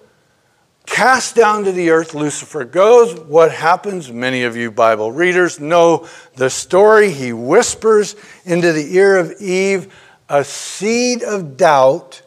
Cast 0.87 1.35
down 1.35 1.65
to 1.65 1.73
the 1.73 1.91
earth, 1.91 2.15
Lucifer 2.15 2.65
goes. 2.65 3.19
What 3.21 3.53
happens? 3.53 4.11
Many 4.11 4.45
of 4.45 4.57
you 4.57 4.71
Bible 4.71 5.13
readers 5.13 5.61
know 5.61 6.09
the 6.37 6.49
story. 6.49 7.11
He 7.11 7.33
whispers 7.33 8.15
into 8.45 8.73
the 8.73 8.95
ear 8.97 9.17
of 9.19 9.33
Eve 9.41 9.93
a 10.29 10.45
seed 10.45 11.23
of 11.23 11.57
doubt. 11.57 12.23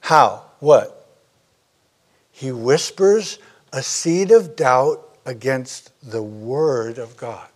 How? 0.00 0.44
What? 0.60 1.06
He 2.30 2.52
whispers 2.52 3.38
a 3.72 3.82
seed 3.82 4.32
of 4.32 4.56
doubt 4.56 5.04
against 5.24 5.92
the 6.02 6.22
Word 6.22 6.98
of 6.98 7.16
God. 7.16 7.48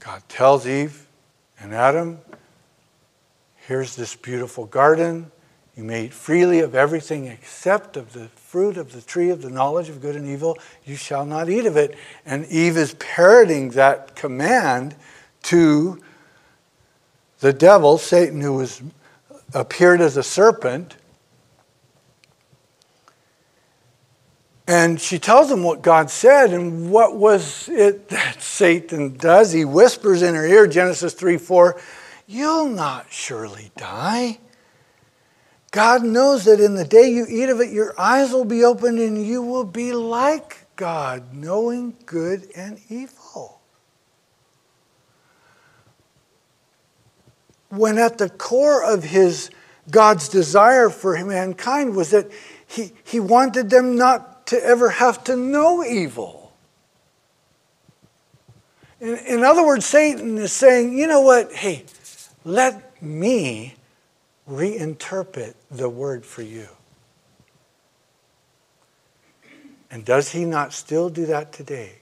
God 0.00 0.22
tells 0.28 0.66
Eve 0.66 1.06
and 1.58 1.74
Adam, 1.74 2.20
Here's 3.66 3.96
this 3.96 4.14
beautiful 4.14 4.66
garden. 4.66 5.32
You 5.76 5.82
may 5.82 6.04
eat 6.04 6.12
freely 6.12 6.60
of 6.60 6.76
everything 6.76 7.26
except 7.26 7.96
of 7.96 8.12
the 8.12 8.28
fruit 8.28 8.76
of 8.76 8.92
the 8.92 9.00
tree 9.00 9.30
of 9.30 9.42
the 9.42 9.50
knowledge 9.50 9.88
of 9.88 10.00
good 10.00 10.14
and 10.14 10.24
evil. 10.24 10.56
You 10.84 10.94
shall 10.94 11.26
not 11.26 11.50
eat 11.50 11.66
of 11.66 11.76
it. 11.76 11.96
And 12.24 12.46
Eve 12.46 12.76
is 12.76 12.94
parroting 12.94 13.70
that 13.70 14.14
command 14.14 14.94
to 15.44 16.00
the 17.40 17.52
devil, 17.52 17.98
Satan, 17.98 18.40
who 18.40 18.52
was 18.52 18.82
appeared 19.52 20.00
as 20.00 20.16
a 20.16 20.22
serpent. 20.22 20.96
And 24.68 25.00
she 25.00 25.18
tells 25.18 25.50
him 25.50 25.64
what 25.64 25.82
God 25.82 26.08
said, 26.08 26.52
and 26.52 26.92
what 26.92 27.16
was 27.16 27.68
it 27.68 28.10
that 28.10 28.40
Satan 28.40 29.16
does? 29.16 29.50
He 29.50 29.64
whispers 29.64 30.22
in 30.22 30.36
her 30.36 30.46
ear, 30.46 30.68
Genesis 30.68 31.14
3 31.14 31.36
4, 31.36 31.80
You'll 32.26 32.68
not 32.68 33.06
surely 33.10 33.70
die. 33.76 34.38
God 35.70 36.02
knows 36.02 36.44
that 36.46 36.60
in 36.60 36.74
the 36.74 36.84
day 36.84 37.08
you 37.10 37.26
eat 37.28 37.48
of 37.48 37.60
it, 37.60 37.70
your 37.70 37.94
eyes 38.00 38.32
will 38.32 38.44
be 38.44 38.64
opened 38.64 38.98
and 38.98 39.24
you 39.24 39.42
will 39.42 39.64
be 39.64 39.92
like 39.92 40.66
God, 40.76 41.34
knowing 41.34 41.94
good 42.06 42.48
and 42.56 42.80
evil. 42.88 43.60
When 47.68 47.98
at 47.98 48.18
the 48.18 48.28
core 48.28 48.82
of 48.82 49.04
his 49.04 49.50
God's 49.90 50.28
desire 50.28 50.90
for 50.90 51.22
mankind 51.24 51.94
was 51.94 52.10
that 52.10 52.30
he, 52.66 52.92
he 53.04 53.20
wanted 53.20 53.70
them 53.70 53.96
not 53.96 54.46
to 54.48 54.64
ever 54.64 54.90
have 54.90 55.22
to 55.24 55.36
know 55.36 55.84
evil. 55.84 56.52
In, 59.00 59.16
in 59.26 59.44
other 59.44 59.64
words, 59.64 59.84
Satan 59.84 60.38
is 60.38 60.52
saying, 60.52 60.96
you 60.96 61.06
know 61.06 61.20
what? 61.20 61.52
Hey, 61.52 61.84
let 62.46 63.02
me 63.02 63.74
reinterpret 64.48 65.54
the 65.68 65.88
word 65.88 66.24
for 66.24 66.42
you. 66.42 66.68
And 69.90 70.04
does 70.04 70.30
he 70.30 70.44
not 70.44 70.72
still 70.72 71.10
do 71.10 71.26
that 71.26 71.52
today? 71.52 71.94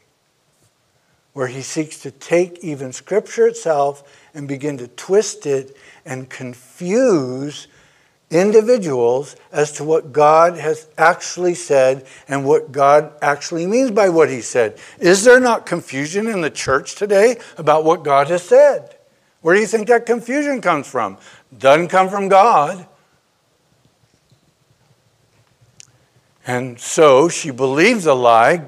Where 1.33 1.47
he 1.47 1.63
seeks 1.63 1.99
to 2.01 2.11
take 2.11 2.59
even 2.59 2.93
Scripture 2.93 3.47
itself 3.47 4.29
and 4.35 4.47
begin 4.47 4.77
to 4.79 4.89
twist 4.89 5.47
it 5.47 5.75
and 6.05 6.29
confuse 6.29 7.67
individuals 8.31 9.37
as 9.51 9.73
to 9.73 9.85
what 9.85 10.13
God 10.13 10.59
has 10.59 10.87
actually 10.99 11.55
said 11.55 12.07
and 12.29 12.45
what 12.45 12.71
God 12.71 13.13
actually 13.23 13.67
means 13.67 13.93
by 13.93 14.11
what 14.11 14.29
he 14.29 14.43
said. 14.43 14.79
Is 14.99 15.25
there 15.25 15.41
not 15.41 15.65
confusion 15.65 16.27
in 16.27 16.43
the 16.43 16.51
church 16.51 16.97
today 16.97 17.39
about 17.57 17.85
what 17.85 18.05
God 18.05 18.29
has 18.29 18.43
said? 18.43 18.94
Where 19.45 19.55
do 19.55 19.61
you 19.61 19.67
think 19.67 19.89
that 19.89 20.07
confusion 20.07 20.63
comes 20.63 20.87
from? 20.87 21.19
Doesn't 21.59 21.89
come 21.89 22.09
from 22.09 22.31
God. 22.31 22.87
And 26.47 26.81
so 26.81 27.29
she 27.29 27.51
believed 27.51 28.05
the 28.05 28.17
lie, 28.17 28.67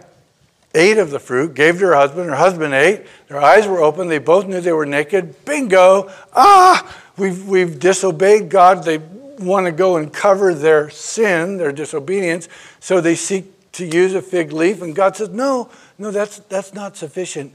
ate 0.74 0.98
of 0.98 1.08
the 1.08 1.18
fruit, 1.18 1.54
gave 1.54 1.78
to 1.78 1.86
her 1.86 1.94
husband. 1.94 2.28
Her 2.28 2.36
husband 2.36 2.74
ate. 2.74 3.06
Their 3.28 3.40
eyes 3.40 3.66
were 3.66 3.80
open. 3.80 4.08
They 4.08 4.18
both 4.18 4.46
knew 4.46 4.60
they 4.60 4.74
were 4.74 4.84
naked. 4.84 5.46
Bingo! 5.46 6.12
Ah! 6.34 6.94
We've, 7.16 7.48
we've 7.48 7.80
disobeyed 7.80 8.50
God. 8.50 8.84
They 8.84 8.98
want 8.98 9.64
to 9.64 9.72
go 9.72 9.96
and 9.96 10.12
cover 10.12 10.52
their 10.52 10.90
sin, 10.90 11.56
their 11.56 11.72
disobedience, 11.72 12.50
so 12.80 13.00
they 13.00 13.14
seek 13.14 13.72
to 13.72 13.86
use 13.86 14.12
a 14.12 14.20
fig 14.20 14.52
leaf. 14.52 14.82
And 14.82 14.94
God 14.94 15.16
says, 15.16 15.30
No, 15.30 15.70
no, 15.96 16.10
that's, 16.10 16.40
that's 16.40 16.74
not 16.74 16.98
sufficient. 16.98 17.54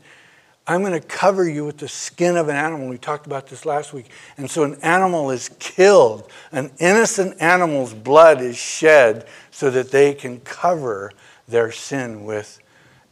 I'm 0.68 0.82
going 0.82 0.94
to 0.94 1.06
cover 1.06 1.50
you 1.50 1.66
with 1.66 1.80
the 1.80 1.88
skin 1.88 2.38
of 2.38 2.48
an 2.48 2.56
animal. 2.56 2.88
We 2.88 2.98
talked 2.98 3.26
about 3.26 3.48
this 3.48 3.66
last 3.66 3.94
week. 3.94 4.08
And 4.38 4.50
so 4.50 4.64
an 4.64 4.78
animal 4.84 5.32
is 5.32 5.50
killed, 5.60 6.30
an 6.52 6.72
innocent 6.80 7.42
animal's 7.42 7.94
blood 7.94 8.42
is 8.42 8.58
shed 8.58 9.28
so 9.50 9.72
that 9.72 9.92
they 9.92 10.14
can 10.14 10.40
cover 10.42 11.12
their 11.48 11.72
sin 11.72 12.26
with 12.26 12.60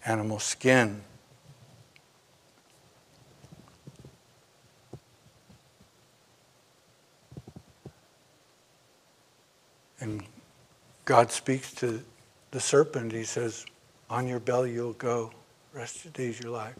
animal 0.05 0.39
skin. 0.39 1.01
And 9.99 10.23
God 11.03 11.31
speaks 11.31 11.73
to 11.73 12.01
the 12.51 12.59
serpent. 12.59 13.11
He 13.11 13.23
says, 13.23 13.65
On 14.09 14.27
your 14.27 14.39
belly 14.39 14.71
you'll 14.71 14.93
go, 14.93 15.31
rest 15.73 16.05
of 16.05 16.13
days 16.13 16.39
your 16.39 16.51
life. 16.51 16.75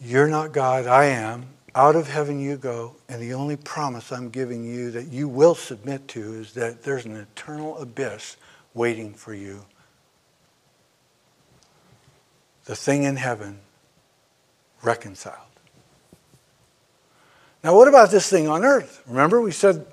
You're 0.00 0.28
not 0.28 0.52
God, 0.52 0.86
I 0.86 1.06
am. 1.06 1.46
Out 1.74 1.96
of 1.96 2.08
heaven 2.08 2.40
you 2.40 2.56
go, 2.56 2.96
and 3.08 3.20
the 3.20 3.34
only 3.34 3.56
promise 3.56 4.10
I'm 4.12 4.30
giving 4.30 4.64
you 4.64 4.90
that 4.92 5.08
you 5.08 5.28
will 5.28 5.54
submit 5.54 6.08
to 6.08 6.34
is 6.34 6.54
that 6.54 6.82
there's 6.82 7.04
an 7.04 7.16
eternal 7.16 7.78
abyss 7.78 8.36
waiting 8.74 9.12
for 9.12 9.34
you. 9.34 9.64
The 12.64 12.76
thing 12.76 13.04
in 13.04 13.16
heaven 13.16 13.58
reconciled. 14.82 15.36
Now, 17.64 17.74
what 17.74 17.88
about 17.88 18.10
this 18.10 18.30
thing 18.30 18.48
on 18.48 18.64
earth? 18.64 19.02
Remember, 19.06 19.40
we 19.40 19.50
said 19.50 19.86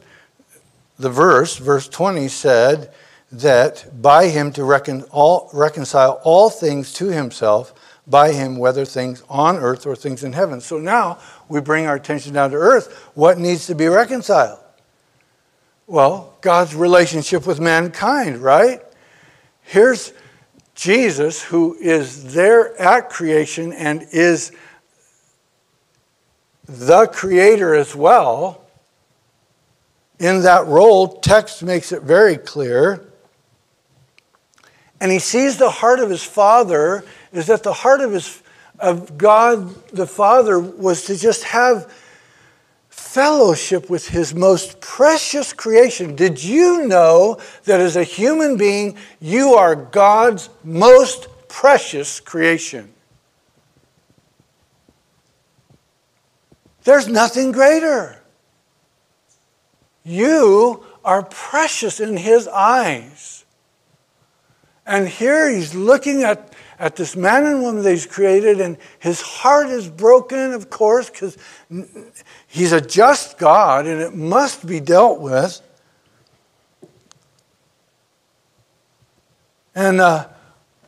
the 0.98 1.10
verse, 1.10 1.58
verse 1.58 1.88
20 1.88 2.28
said 2.28 2.94
that 3.32 4.02
by 4.02 4.28
him 4.28 4.52
to 4.54 4.64
all, 5.12 5.50
reconcile 5.52 6.22
all 6.24 6.50
things 6.50 6.94
to 6.94 7.08
himself 7.08 7.74
by 8.08 8.32
him, 8.32 8.58
whether 8.58 8.86
things 8.86 9.24
on 9.30 9.58
earth 9.58 9.86
or 9.86 9.96
things 9.96 10.24
in 10.24 10.34
heaven. 10.34 10.62
So 10.62 10.78
now 10.78 11.20
we 11.50 11.60
bring 11.62 11.88
our 11.88 11.96
attention 11.96 12.34
down 12.34 12.52
to 12.52 12.58
earth. 12.58 12.94
What 13.16 13.38
needs 13.40 13.68
to 13.68 13.76
be 13.76 13.88
reconciled? 13.88 14.60
Well, 15.88 16.36
God's 16.42 16.76
relationship 16.76 17.46
with 17.46 17.60
mankind, 17.60 18.38
right? 18.40 18.82
Here's 19.62 20.14
Jesus, 20.76 21.42
who 21.42 21.76
is 21.80 22.34
there 22.34 22.80
at 22.80 23.10
creation 23.10 23.72
and 23.74 24.06
is 24.12 24.52
the 26.68 27.08
creator 27.08 27.76
as 27.76 27.96
well. 27.96 28.62
In 30.20 30.42
that 30.42 30.66
role, 30.68 31.20
text 31.20 31.64
makes 31.64 31.92
it 31.92 32.02
very 32.02 32.38
clear. 32.38 33.06
And 35.00 35.12
he 35.12 35.20
sees 35.20 35.58
the 35.58 35.70
heart 35.70 36.00
of 36.00 36.10
his 36.10 36.24
father 36.24 37.04
is 37.36 37.48
that 37.48 37.64
the 37.64 37.74
heart 37.74 38.02
of, 38.02 38.12
his, 38.12 38.42
of 38.80 39.18
God 39.18 39.74
the 39.90 40.08
Father 40.08 40.60
was 40.60 41.06
to 41.06 41.18
just 41.18 41.44
have 41.44 41.92
fellowship 42.90 43.90
with 43.90 44.10
his 44.10 44.34
most 44.34 44.80
precious 44.80 45.54
creation. 45.54 46.16
Did 46.16 46.44
you 46.44 46.88
know 46.88 47.40
that 47.66 47.80
as 47.80 47.96
a 47.96 48.04
human 48.04 48.58
being, 48.58 48.98
you 49.20 49.54
are 49.54 49.76
God's 49.76 50.50
most 50.64 51.28
precious 51.48 52.20
creation? 52.20 52.94
There's 56.84 57.08
nothing 57.08 57.52
greater. 57.52 58.22
You 60.04 60.86
are 61.04 61.24
precious 61.24 62.00
in 62.00 62.16
his 62.16 62.48
eyes. 62.48 63.44
And 64.86 65.08
here 65.08 65.50
he's 65.50 65.74
looking 65.74 66.24
at 66.24 66.55
at 66.80 66.96
this 66.96 67.16
man 67.16 67.46
and 67.46 67.62
woman 67.62 67.84
that 67.84 67.92
he's 67.92 68.06
created, 68.06 68.60
and 68.60 68.78
his 69.00 69.22
heart 69.22 69.70
is 69.70 69.88
broken, 69.88 70.54
of 70.54 70.70
course, 70.70 71.10
because 71.10 71.38
he's 72.48 72.72
a 72.72 72.82
just 72.82 73.38
God 73.38 73.86
and 73.86 74.02
it 74.02 74.14
must 74.14 74.66
be 74.66 74.80
dealt 74.80 75.20
with. 75.20 75.62
And 79.74 80.00
uh, 80.00 80.30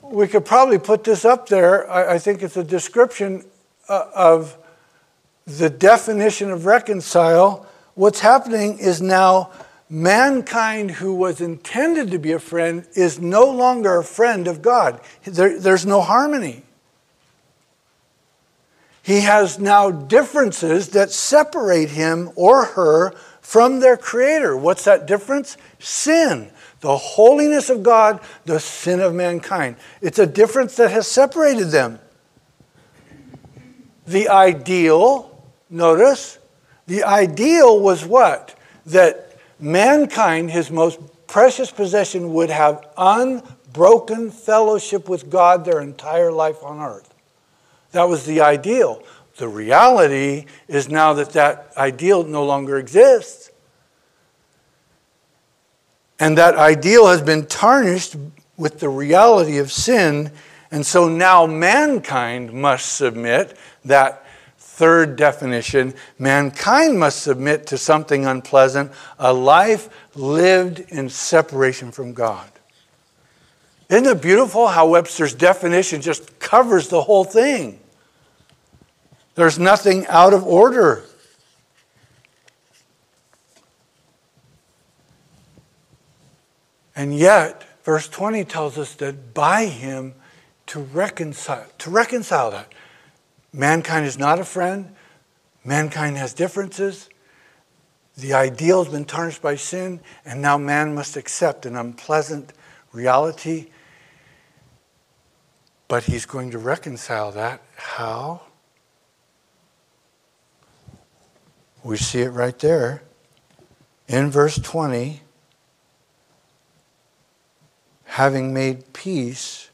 we 0.02 0.28
could 0.28 0.46
probably 0.46 0.80
put 0.80 1.04
this 1.04 1.26
up 1.26 1.50
there. 1.50 1.90
I, 1.90 2.16
I 2.16 2.20
think 2.20 2.42
it's 2.42 2.58
a 2.58 2.64
description 2.64 3.46
uh, 3.90 4.06
of 4.16 4.58
the 5.46 5.70
definition 5.70 6.52
of 6.52 6.66
reconcile. 6.66 7.66
What's 7.96 8.20
happening 8.20 8.80
is 8.80 9.02
now 9.02 9.52
mankind 9.90 10.92
who 10.92 11.14
was 11.14 11.40
intended 11.42 12.12
to 12.12 12.20
be 12.20 12.32
a 12.32 12.40
friend 12.40 12.86
is 12.94 13.20
no 13.20 13.50
longer 13.50 13.98
a 13.98 14.04
friend 14.04 14.48
of 14.48 14.62
God. 14.62 15.00
There, 15.24 15.60
there's 15.60 15.86
no 15.86 16.02
harmony. 16.02 16.64
He 19.02 19.22
has 19.22 19.58
now 19.58 19.90
differences 19.90 20.90
that 20.90 21.12
separate 21.12 21.92
him 21.92 22.32
or 22.36 22.66
her 22.66 23.12
from 23.40 23.80
their 23.80 23.96
Creator. 23.96 24.58
What's 24.58 24.84
that 24.84 25.08
difference? 25.08 25.56
Sin. 25.80 26.52
The 26.82 26.98
holiness 26.98 27.70
of 27.70 27.84
God, 27.84 28.20
the 28.44 28.60
sin 28.60 29.00
of 29.00 29.16
mankind. 29.16 29.78
It's 30.02 30.20
a 30.20 30.26
difference 30.26 30.76
that 30.76 30.92
has 30.92 31.08
separated 31.08 31.68
them. 31.68 32.00
The 34.06 34.28
ideal, 34.28 35.42
notice, 35.70 36.38
the 36.86 37.06
ideal 37.06 37.80
was 37.80 38.06
what? 38.06 38.56
That 38.88 39.27
mankind, 39.60 40.52
his 40.52 40.72
most 40.72 41.00
precious 41.28 41.72
possession, 41.72 42.34
would 42.34 42.50
have 42.50 42.88
unbroken 42.98 44.32
fellowship 44.32 45.10
with 45.10 45.30
God 45.30 45.66
their 45.66 45.82
entire 45.82 46.32
life 46.32 46.64
on 46.64 46.80
earth. 46.80 47.14
That 47.92 48.10
was 48.10 48.26
the 48.26 48.42
ideal. 48.42 49.04
The 49.38 49.48
reality 49.48 50.46
is 50.68 50.90
now 50.90 51.14
that 51.14 51.34
that 51.34 51.72
ideal 51.78 52.24
no 52.24 52.46
longer 52.46 52.78
exists. 52.78 53.52
And 56.20 56.38
that 56.38 56.56
ideal 56.56 57.08
has 57.08 57.22
been 57.22 57.46
tarnished 57.46 58.16
with 58.58 58.80
the 58.80 58.90
reality 58.90 59.60
of 59.60 59.72
sin. 59.72 60.32
And 60.72 60.86
so 60.86 61.08
now 61.08 61.46
mankind 61.46 62.52
must 62.52 62.96
submit 62.96 63.56
that 63.86 64.26
Third 64.78 65.16
definition 65.16 65.96
mankind 66.20 67.00
must 67.00 67.24
submit 67.24 67.66
to 67.66 67.80
something 67.80 68.28
unpleasant, 68.28 68.92
a 69.18 69.34
life 69.34 69.90
lived 70.16 70.82
in 70.82 71.10
separation 71.10 71.92
from 71.92 72.14
God. 72.14 72.48
Isn't 73.90 74.06
it 74.06 74.22
beautiful 74.22 74.68
how 74.68 74.88
Webster's 74.90 75.34
definition 75.34 76.04
just 76.04 76.38
covers 76.38 76.90
the 76.90 77.02
whole 77.02 77.24
thing? 77.24 77.80
There's 79.34 79.58
nothing 79.58 80.06
out 80.10 80.32
of 80.32 80.46
order. 80.46 81.04
And 86.96 87.18
yet, 87.18 87.64
verse 87.84 88.08
20 88.08 88.46
tells 88.46 88.78
us 88.78 88.94
that 88.98 89.34
by 89.34 89.66
him 89.66 90.14
to 90.68 90.82
reconcile, 90.82 91.66
to 91.80 91.90
reconcile 91.90 92.52
that. 92.52 92.72
Mankind 93.54 94.06
is 94.06 94.18
not 94.18 94.40
a 94.40 94.46
friend. 94.46 94.94
Mankind 95.64 96.18
has 96.18 96.34
differences. 96.34 97.10
The 98.18 98.34
ideal 98.34 98.84
has 98.84 98.92
been 98.92 99.06
tarnished 99.06 99.42
by 99.42 99.56
sin, 99.56 100.00
and 100.26 100.42
now 100.42 100.58
man 100.58 100.96
must 100.96 101.16
accept 101.18 101.66
an 101.66 101.76
unpleasant 101.76 102.54
reality. 102.92 103.68
But 105.88 106.04
he's 106.04 106.26
going 106.26 106.52
to 106.52 106.58
reconcile 106.58 107.32
that. 107.32 107.62
How? 107.76 108.42
We 111.84 111.98
see 111.98 112.22
it 112.22 112.30
right 112.30 112.58
there 112.60 113.04
in 114.08 114.32
verse 114.32 114.58
20 114.58 115.22
having 118.06 118.52
made 118.52 118.94
peace 118.94 119.70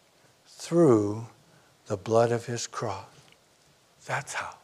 through 0.45 1.27
the 1.87 1.95
blood 1.95 2.31
of 2.31 2.45
his 2.45 2.67
cross. 2.67 3.12
That's 4.05 4.33
how. 4.33 4.55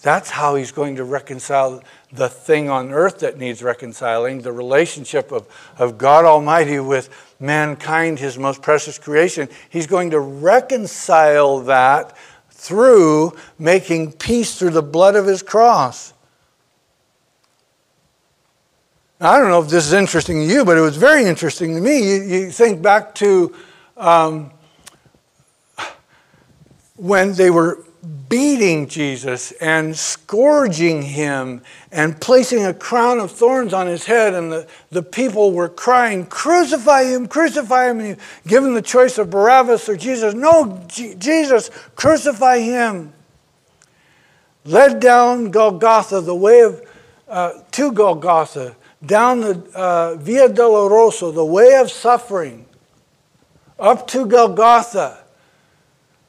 That's 0.00 0.30
how 0.30 0.54
he's 0.54 0.70
going 0.70 0.96
to 0.96 1.04
reconcile 1.04 1.82
the 2.12 2.28
thing 2.28 2.70
on 2.70 2.92
earth 2.92 3.18
that 3.20 3.36
needs 3.36 3.62
reconciling, 3.62 4.42
the 4.42 4.52
relationship 4.52 5.32
of, 5.32 5.48
of 5.76 5.98
God 5.98 6.24
Almighty 6.24 6.78
with 6.78 7.34
mankind, 7.40 8.20
his 8.20 8.38
most 8.38 8.62
precious 8.62 8.96
creation. 8.96 9.48
He's 9.68 9.88
going 9.88 10.10
to 10.10 10.20
reconcile 10.20 11.60
that 11.60 12.16
through 12.50 13.36
making 13.58 14.12
peace 14.12 14.56
through 14.56 14.70
the 14.70 14.82
blood 14.82 15.16
of 15.16 15.26
his 15.26 15.42
cross. 15.42 16.14
Now, 19.20 19.32
I 19.32 19.38
don't 19.38 19.48
know 19.48 19.62
if 19.62 19.68
this 19.68 19.84
is 19.84 19.92
interesting 19.92 20.46
to 20.46 20.46
you, 20.46 20.64
but 20.64 20.78
it 20.78 20.80
was 20.80 20.96
very 20.96 21.24
interesting 21.24 21.74
to 21.74 21.80
me. 21.80 21.98
You, 21.98 22.22
you 22.22 22.50
think 22.52 22.80
back 22.80 23.16
to 23.16 23.52
um, 23.96 24.52
when 26.98 27.32
they 27.34 27.50
were 27.50 27.84
beating 28.28 28.88
Jesus 28.88 29.52
and 29.52 29.96
scourging 29.96 31.02
him 31.02 31.62
and 31.90 32.20
placing 32.20 32.66
a 32.66 32.74
crown 32.74 33.18
of 33.18 33.30
thorns 33.30 33.72
on 33.72 33.86
his 33.86 34.04
head, 34.04 34.34
and 34.34 34.52
the, 34.52 34.66
the 34.90 35.02
people 35.02 35.52
were 35.52 35.68
crying, 35.68 36.26
Crucify 36.26 37.04
him, 37.04 37.26
crucify 37.26 37.90
him. 37.90 38.00
And 38.00 38.16
given 38.46 38.74
the 38.74 38.82
choice 38.82 39.16
of 39.16 39.30
Barabbas 39.30 39.88
or 39.88 39.96
Jesus, 39.96 40.34
no, 40.34 40.84
G- 40.88 41.14
Jesus, 41.14 41.70
crucify 41.96 42.58
him. 42.58 43.12
Led 44.64 45.00
down 45.00 45.50
Golgotha, 45.50 46.20
the 46.20 46.34
way 46.34 46.60
of, 46.60 46.82
uh, 47.28 47.52
to 47.70 47.92
Golgotha, 47.92 48.76
down 49.06 49.40
the 49.40 49.70
uh, 49.74 50.16
Via 50.16 50.48
Dolorosa, 50.48 51.32
the 51.32 51.44
way 51.44 51.76
of 51.76 51.90
suffering, 51.90 52.66
up 53.78 54.06
to 54.08 54.26
Golgotha 54.26 55.24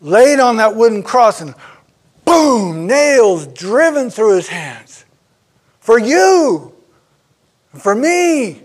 laid 0.01 0.39
on 0.39 0.57
that 0.57 0.75
wooden 0.75 1.03
cross 1.03 1.41
and 1.41 1.53
boom, 2.25 2.87
nails 2.87 3.47
driven 3.47 4.09
through 4.09 4.35
his 4.35 4.47
hands. 4.47 5.05
For 5.79 5.97
you, 5.97 6.73
for 7.73 7.95
me. 7.95 8.61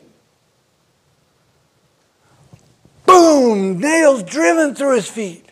Boom, 3.07 3.79
nails 3.79 4.23
driven 4.23 4.75
through 4.75 4.97
his 4.97 5.09
feet. 5.09 5.47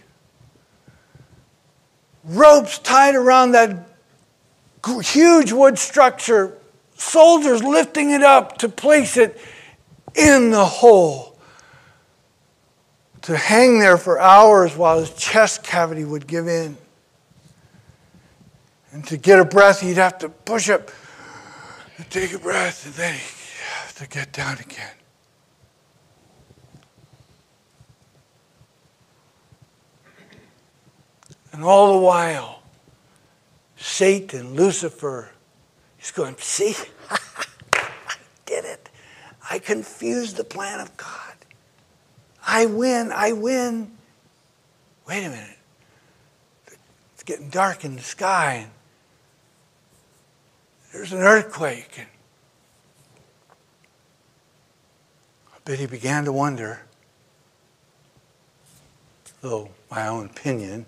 Ropes 2.25 2.79
tied 2.79 3.14
around 3.14 3.53
that 3.53 3.88
huge 5.03 5.53
wood 5.53 5.79
structure, 5.79 6.57
soldiers 6.97 7.62
lifting 7.62 8.11
it 8.11 8.23
up 8.23 8.59
to 8.59 8.68
place 8.68 9.16
it 9.16 9.40
in 10.14 10.51
the 10.51 10.64
hole 10.64 11.32
to 13.23 13.37
hang 13.37 13.79
there 13.79 13.97
for 13.97 14.21
hours 14.21 14.77
while 14.77 14.99
his 14.99 15.11
chest 15.15 15.63
cavity 15.63 16.05
would 16.05 16.27
give 16.27 16.49
in. 16.49 16.77
And 18.93 19.07
to 19.07 19.17
get 19.17 19.39
a 19.39 19.45
breath, 19.45 19.81
he'd 19.81 19.97
have 19.97 20.19
to 20.19 20.29
push 20.29 20.69
up 20.69 20.91
and 21.97 22.11
take 22.11 22.35
a 22.35 22.39
breath, 22.39 22.85
and 22.85 22.95
then 22.95 23.15
he'd 23.15 23.63
have 23.81 23.95
to 23.97 24.09
get 24.09 24.33
down 24.33 24.59
again. 24.59 24.91
And 31.53 31.65
all 31.65 31.99
the 31.99 32.05
while, 32.05 32.63
Satan, 33.77 34.55
Lucifer, 34.55 35.31
he's 35.97 36.11
going, 36.11 36.37
See, 36.39 36.75
I 37.11 37.89
did 38.47 38.65
it. 38.65 38.89
I 39.51 39.59
confused 39.59 40.37
the 40.37 40.45
plan 40.45 40.81
of 40.81 40.97
God. 40.97 41.32
I 42.46 42.66
win, 42.66 43.12
I 43.12 43.33
win. 43.33 43.92
Wait 45.07 45.24
a 45.24 45.31
minute. 45.31 45.59
It's 47.14 47.22
getting 47.24 47.50
dark 47.50 47.85
in 47.85 47.96
the 47.96 48.02
sky. 48.02 48.66
And 48.66 48.70
there's 50.92 51.12
an 51.12 51.20
earthquake. 51.20 51.98
And 51.98 52.09
I 55.52 55.59
bet 55.64 55.78
he 55.78 55.87
began 55.87 56.24
to 56.24 56.33
wonder, 56.33 56.83
though 59.40 59.70
my 59.90 60.09
own 60.09 60.26
opinion. 60.26 60.87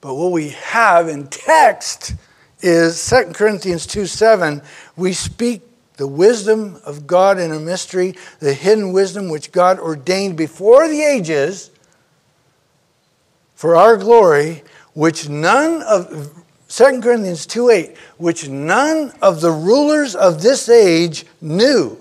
But 0.00 0.14
what 0.14 0.32
we 0.32 0.50
have 0.50 1.08
in 1.08 1.26
text 1.28 2.14
is 2.60 3.08
2 3.08 3.32
Corinthians 3.32 3.86
2 3.86 4.06
7. 4.06 4.62
We 4.96 5.12
speak 5.12 5.62
the 6.02 6.08
wisdom 6.08 6.80
of 6.84 7.06
God 7.06 7.38
in 7.38 7.52
a 7.52 7.60
mystery, 7.60 8.16
the 8.40 8.54
hidden 8.54 8.92
wisdom 8.92 9.28
which 9.28 9.52
God 9.52 9.78
ordained 9.78 10.36
before 10.36 10.88
the 10.88 11.00
ages 11.00 11.70
for 13.54 13.76
our 13.76 13.96
glory, 13.96 14.64
which 14.94 15.28
none 15.28 15.80
of 15.82 16.44
2 16.66 17.00
Corinthians 17.00 17.46
2 17.46 17.70
8, 17.70 17.96
which 18.18 18.48
none 18.48 19.12
of 19.22 19.40
the 19.40 19.52
rulers 19.52 20.16
of 20.16 20.42
this 20.42 20.68
age 20.68 21.24
knew. 21.40 21.96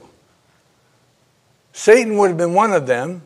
Satan 1.71 2.17
would 2.17 2.29
have 2.29 2.37
been 2.37 2.55
one 2.55 2.73
of 2.73 2.87
them, 2.87 3.21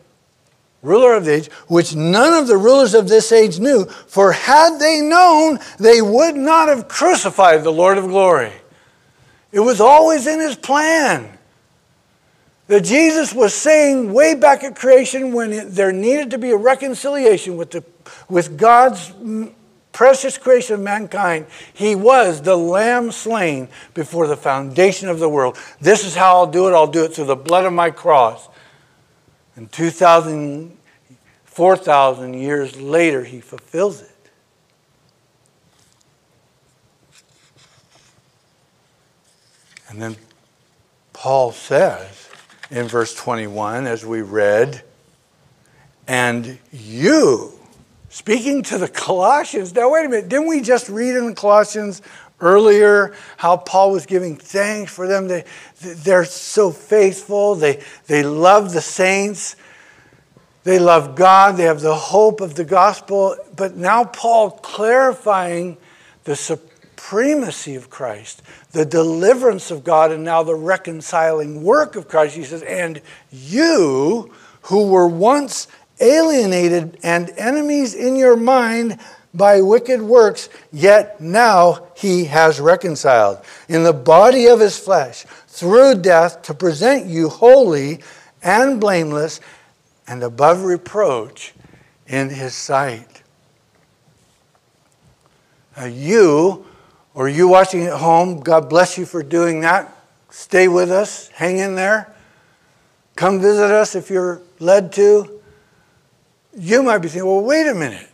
ruler 0.81 1.13
of 1.13 1.23
the 1.23 1.35
age, 1.35 1.49
which 1.69 1.95
none 1.95 2.33
of 2.33 2.47
the 2.47 2.57
rulers 2.57 2.93
of 2.93 3.07
this 3.07 3.31
age 3.31 3.59
knew, 3.59 3.85
for 3.85 4.33
had 4.33 4.77
they 4.77 4.99
known, 4.99 5.57
they 5.79 6.01
would 6.01 6.35
not 6.35 6.67
have 6.67 6.89
crucified 6.89 7.63
the 7.63 7.71
Lord 7.71 7.97
of 7.97 8.09
glory. 8.09 8.51
It 9.55 9.61
was 9.61 9.79
always 9.79 10.27
in 10.27 10.41
his 10.41 10.57
plan. 10.57 11.31
That 12.67 12.83
Jesus 12.83 13.33
was 13.33 13.53
saying 13.53 14.11
way 14.11 14.35
back 14.35 14.65
at 14.65 14.75
creation 14.75 15.31
when 15.31 15.53
it, 15.53 15.69
there 15.69 15.93
needed 15.93 16.31
to 16.31 16.37
be 16.37 16.49
a 16.49 16.57
reconciliation 16.57 17.55
with, 17.55 17.71
the, 17.71 17.81
with 18.27 18.57
God's 18.57 19.13
precious 19.93 20.37
creation 20.37 20.73
of 20.73 20.81
mankind, 20.81 21.45
he 21.73 21.95
was 21.95 22.41
the 22.41 22.57
lamb 22.57 23.13
slain 23.13 23.69
before 23.93 24.27
the 24.27 24.35
foundation 24.35 25.07
of 25.07 25.19
the 25.19 25.29
world. 25.29 25.57
This 25.79 26.03
is 26.03 26.15
how 26.15 26.35
I'll 26.35 26.51
do 26.51 26.67
it. 26.67 26.73
I'll 26.73 26.85
do 26.85 27.05
it 27.05 27.13
through 27.13 27.27
the 27.27 27.37
blood 27.37 27.63
of 27.63 27.71
my 27.71 27.91
cross. 27.91 28.49
And 29.55 29.71
2,000, 29.71 30.77
4,000 31.45 32.33
years 32.33 32.75
later, 32.75 33.23
he 33.23 33.39
fulfills 33.39 34.01
it. 34.01 34.14
And 39.95 40.01
then 40.01 40.17
Paul 41.13 41.53
says 41.53 42.27
in 42.69 42.89
verse 42.89 43.15
21, 43.15 43.87
as 43.87 44.05
we 44.05 44.21
read, 44.21 44.83
and 46.05 46.59
you, 46.73 47.53
speaking 48.09 48.61
to 48.63 48.77
the 48.77 48.89
Colossians, 48.89 49.73
now 49.73 49.93
wait 49.93 50.05
a 50.05 50.09
minute, 50.09 50.27
didn't 50.27 50.47
we 50.47 50.59
just 50.59 50.89
read 50.89 51.15
in 51.15 51.33
Colossians 51.33 52.01
earlier 52.41 53.15
how 53.37 53.55
Paul 53.55 53.93
was 53.93 54.05
giving 54.05 54.35
thanks 54.35 54.93
for 54.93 55.07
them? 55.07 55.29
They, 55.29 55.45
they're 55.79 56.25
so 56.25 56.71
faithful, 56.71 57.55
they, 57.55 57.81
they 58.07 58.21
love 58.21 58.73
the 58.73 58.81
saints. 58.81 59.55
They 60.65 60.79
love 60.79 61.15
God. 61.15 61.55
They 61.55 61.63
have 61.63 61.79
the 61.79 61.95
hope 61.95 62.41
of 62.41 62.55
the 62.55 62.65
gospel. 62.65 63.37
But 63.55 63.77
now 63.77 64.03
Paul 64.03 64.49
clarifying 64.49 65.77
the 66.25 66.35
supremacy 66.95 67.75
of 67.75 67.89
Christ, 67.89 68.41
the 68.71 68.85
deliverance 68.85 69.69
of 69.69 69.83
God, 69.83 70.11
and 70.11 70.23
now 70.23 70.43
the 70.43 70.55
reconciling 70.55 71.61
work 71.61 71.95
of 71.95 72.07
Christ. 72.07 72.35
He 72.35 72.43
says, 72.43 72.61
And 72.63 73.01
you 73.31 74.31
who 74.63 74.87
were 74.87 75.07
once 75.07 75.67
alienated 75.99 76.97
and 77.03 77.31
enemies 77.37 77.93
in 77.93 78.15
your 78.15 78.37
mind 78.37 78.99
by 79.33 79.61
wicked 79.61 80.01
works, 80.01 80.47
yet 80.71 81.19
now 81.19 81.87
he 81.95 82.25
has 82.25 82.59
reconciled 82.59 83.39
in 83.67 83.83
the 83.83 83.93
body 83.93 84.47
of 84.47 84.61
his 84.61 84.79
flesh 84.79 85.25
through 85.47 85.95
death 85.95 86.41
to 86.43 86.53
present 86.53 87.05
you 87.07 87.27
holy 87.27 88.01
and 88.41 88.79
blameless 88.79 89.41
and 90.07 90.23
above 90.23 90.63
reproach 90.63 91.53
in 92.07 92.29
his 92.29 92.55
sight. 92.55 93.23
Now, 95.75 95.85
you, 95.85 96.65
or 97.15 97.29
you 97.29 97.47
watching 97.47 97.83
at 97.83 97.97
home, 97.97 98.41
God 98.41 98.69
bless 98.69 98.97
you 98.97 99.05
for 99.05 99.23
doing 99.23 99.61
that. 99.61 99.91
Stay 100.29 100.67
with 100.67 100.91
us, 100.91 101.29
hang 101.29 101.57
in 101.57 101.75
there. 101.75 102.13
Come 103.15 103.39
visit 103.39 103.71
us 103.71 103.95
if 103.95 104.09
you're 104.09 104.41
led 104.59 104.91
to. 104.93 105.41
You 106.57 106.83
might 106.83 106.97
be 106.97 107.07
thinking, 107.07 107.27
well, 107.27 107.41
wait 107.41 107.67
a 107.67 107.73
minute. 107.73 108.09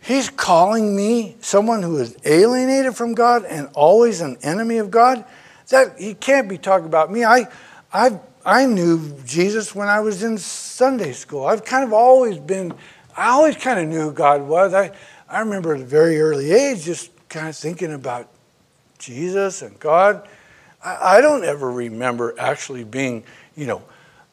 He's 0.00 0.28
calling 0.28 0.96
me 0.96 1.36
someone 1.40 1.84
who 1.84 1.98
is 1.98 2.16
alienated 2.24 2.96
from 2.96 3.14
God 3.14 3.44
and 3.44 3.68
always 3.72 4.20
an 4.20 4.36
enemy 4.42 4.78
of 4.78 4.90
God. 4.90 5.24
That 5.68 5.98
he 5.98 6.14
can't 6.14 6.48
be 6.48 6.58
talking 6.58 6.86
about 6.86 7.10
me. 7.12 7.24
I, 7.24 7.46
I, 7.92 8.18
I 8.44 8.66
knew 8.66 9.16
Jesus 9.24 9.76
when 9.76 9.88
I 9.88 10.00
was 10.00 10.24
in 10.24 10.38
Sunday 10.38 11.12
school. 11.12 11.46
I've 11.46 11.64
kind 11.64 11.84
of 11.84 11.92
always 11.92 12.38
been, 12.38 12.74
I 13.16 13.28
always 13.28 13.56
kind 13.56 13.78
of 13.78 13.86
knew 13.86 14.00
who 14.00 14.12
God 14.12 14.42
was. 14.42 14.74
I, 14.74 14.90
I 15.28 15.38
remember 15.38 15.72
at 15.72 15.80
a 15.80 15.84
very 15.84 16.20
early 16.20 16.50
age 16.50 16.82
just 16.82 17.11
kind 17.32 17.48
of 17.48 17.56
thinking 17.56 17.94
about 17.94 18.28
Jesus 18.98 19.62
and 19.62 19.78
God. 19.80 20.28
I, 20.84 21.16
I 21.16 21.20
don't 21.22 21.44
ever 21.44 21.70
remember 21.72 22.34
actually 22.38 22.84
being, 22.84 23.24
you 23.56 23.66
know, 23.66 23.82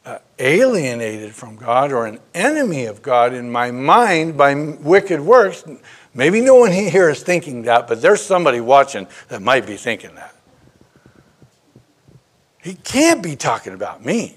uh, 0.05 0.19
alienated 0.37 1.33
from 1.33 1.55
God 1.55 1.93
or 1.93 2.05
an 2.05 2.19
enemy 2.33 2.85
of 2.85 3.01
God 3.01 3.33
in 3.33 3.49
my 3.49 3.71
mind 3.71 4.37
by 4.37 4.53
wicked 4.53 5.21
works. 5.21 5.63
Maybe 6.13 6.41
no 6.41 6.55
one 6.55 6.71
here 6.71 7.09
is 7.09 7.23
thinking 7.23 7.63
that, 7.63 7.87
but 7.87 8.01
there's 8.01 8.21
somebody 8.21 8.59
watching 8.59 9.07
that 9.29 9.41
might 9.41 9.65
be 9.65 9.77
thinking 9.77 10.15
that. 10.15 10.35
He 12.61 12.73
can't 12.75 13.23
be 13.23 13.37
talking 13.37 13.73
about 13.73 14.03
me. 14.03 14.35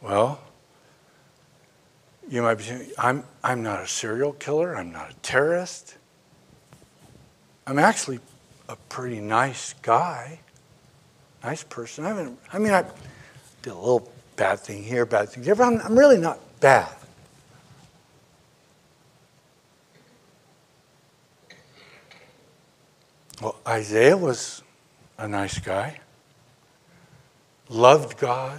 Well, 0.00 0.40
you 2.32 2.40
might 2.40 2.54
be 2.54 2.64
saying, 2.64 2.90
I'm, 2.96 3.24
I'm 3.44 3.62
not 3.62 3.82
a 3.82 3.86
serial 3.86 4.32
killer, 4.32 4.74
I'm 4.74 4.90
not 4.90 5.10
a 5.10 5.14
terrorist. 5.16 5.98
I'm 7.66 7.78
actually 7.78 8.20
a 8.70 8.76
pretty 8.88 9.20
nice 9.20 9.74
guy, 9.82 10.40
nice 11.44 11.62
person. 11.62 12.06
I 12.06 12.14
mean, 12.14 12.38
I 12.50 12.58
mean, 12.58 12.72
I 12.72 12.84
did 13.60 13.74
a 13.74 13.76
little 13.76 14.10
bad 14.36 14.60
thing 14.60 14.82
here, 14.82 15.04
bad 15.04 15.28
thing 15.28 15.42
there, 15.42 15.54
but 15.54 15.64
I'm, 15.64 15.80
I'm 15.82 15.98
really 15.98 16.16
not 16.16 16.38
bad. 16.58 16.90
Well, 23.42 23.56
Isaiah 23.68 24.16
was 24.16 24.62
a 25.18 25.28
nice 25.28 25.58
guy, 25.58 26.00
loved 27.68 28.18
God, 28.18 28.58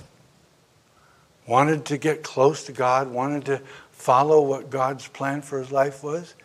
wanted 1.46 1.86
to 1.86 1.98
get 1.98 2.24
close 2.24 2.66
to 2.66 2.72
God, 2.72 3.10
wanted 3.10 3.46
to 3.46 3.62
follow 3.92 4.42
what 4.42 4.70
God's 4.70 5.08
plan 5.08 5.42
for 5.42 5.60
his 5.60 5.72
life 5.72 6.04
was. 6.04 6.36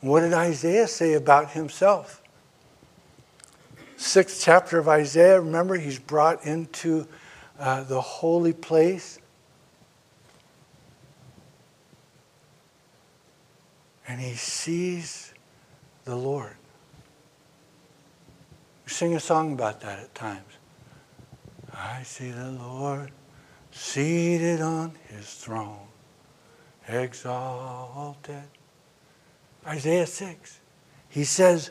What 0.00 0.20
did 0.20 0.32
Isaiah 0.32 0.86
say 0.86 1.14
about 1.14 1.50
himself? 1.50 2.22
Sixth 3.96 4.42
chapter 4.44 4.78
of 4.78 4.88
Isaiah, 4.88 5.40
remember, 5.40 5.74
he's 5.76 5.98
brought 5.98 6.44
into 6.44 7.06
uh, 7.58 7.82
the 7.82 8.00
holy 8.00 8.52
place. 8.52 9.18
And 14.06 14.20
he 14.20 14.34
sees 14.34 15.34
the 16.04 16.14
Lord. 16.14 16.54
We 18.86 18.92
sing 18.92 19.14
a 19.16 19.20
song 19.20 19.52
about 19.52 19.80
that 19.80 19.98
at 19.98 20.14
times. 20.14 20.44
I 21.74 22.02
see 22.04 22.30
the 22.30 22.50
Lord 22.50 23.10
seated 23.70 24.60
on 24.60 24.92
his 25.08 25.32
throne, 25.34 25.86
exalted 26.86 28.42
Isaiah 29.66 30.06
6. 30.06 30.60
He 31.08 31.24
says, 31.24 31.70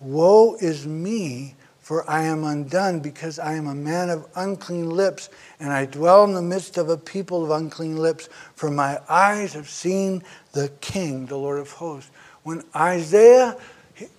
Woe 0.00 0.56
is 0.60 0.86
me, 0.86 1.54
for 1.78 2.08
I 2.08 2.24
am 2.24 2.44
undone, 2.44 3.00
because 3.00 3.38
I 3.38 3.54
am 3.54 3.66
a 3.66 3.74
man 3.74 4.10
of 4.10 4.26
unclean 4.36 4.90
lips, 4.90 5.28
and 5.60 5.72
I 5.72 5.86
dwell 5.86 6.24
in 6.24 6.34
the 6.34 6.42
midst 6.42 6.78
of 6.78 6.88
a 6.88 6.96
people 6.96 7.44
of 7.44 7.50
unclean 7.50 7.96
lips, 7.96 8.28
for 8.54 8.70
my 8.70 8.98
eyes 9.08 9.52
have 9.52 9.68
seen 9.68 10.22
the 10.52 10.70
King, 10.80 11.26
the 11.26 11.36
Lord 11.36 11.58
of 11.58 11.70
hosts. 11.72 12.10
When 12.42 12.62
Isaiah, 12.74 13.56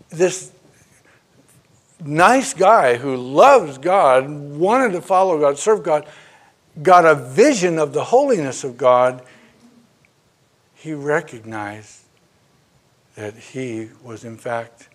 this 0.10 0.52
nice 2.04 2.54
guy 2.54 2.98
who 2.98 3.16
loves 3.16 3.78
God, 3.78 4.30
wanted 4.30 4.92
to 4.94 5.02
follow 5.02 5.40
God, 5.40 5.58
serve 5.58 5.84
God, 5.84 6.08
got 6.82 7.06
a 7.06 7.16
vision 7.16 7.80
of 7.80 7.94
the 7.94 8.06
holiness 8.06 8.64
of 8.64 8.78
God, 8.78 9.24
he 10.74 10.94
recognized 10.94 12.02
that 13.16 13.34
he 13.34 13.90
was, 14.04 14.24
in 14.24 14.38
fact, 14.38 14.90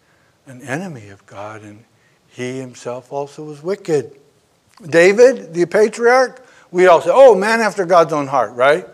an 0.46 0.62
enemy 0.62 1.08
of 1.08 1.24
God 1.26 1.62
and 1.62 1.84
he 2.28 2.58
himself 2.58 3.12
also 3.12 3.44
was 3.44 3.62
wicked. 3.62 4.18
David, 4.82 5.52
the 5.52 5.66
patriarch, 5.66 6.46
we 6.70 6.86
all 6.86 7.00
say, 7.00 7.10
oh, 7.12 7.34
man 7.34 7.60
after 7.60 7.84
God's 7.84 8.12
own 8.12 8.26
heart, 8.26 8.52
right? 8.52 8.86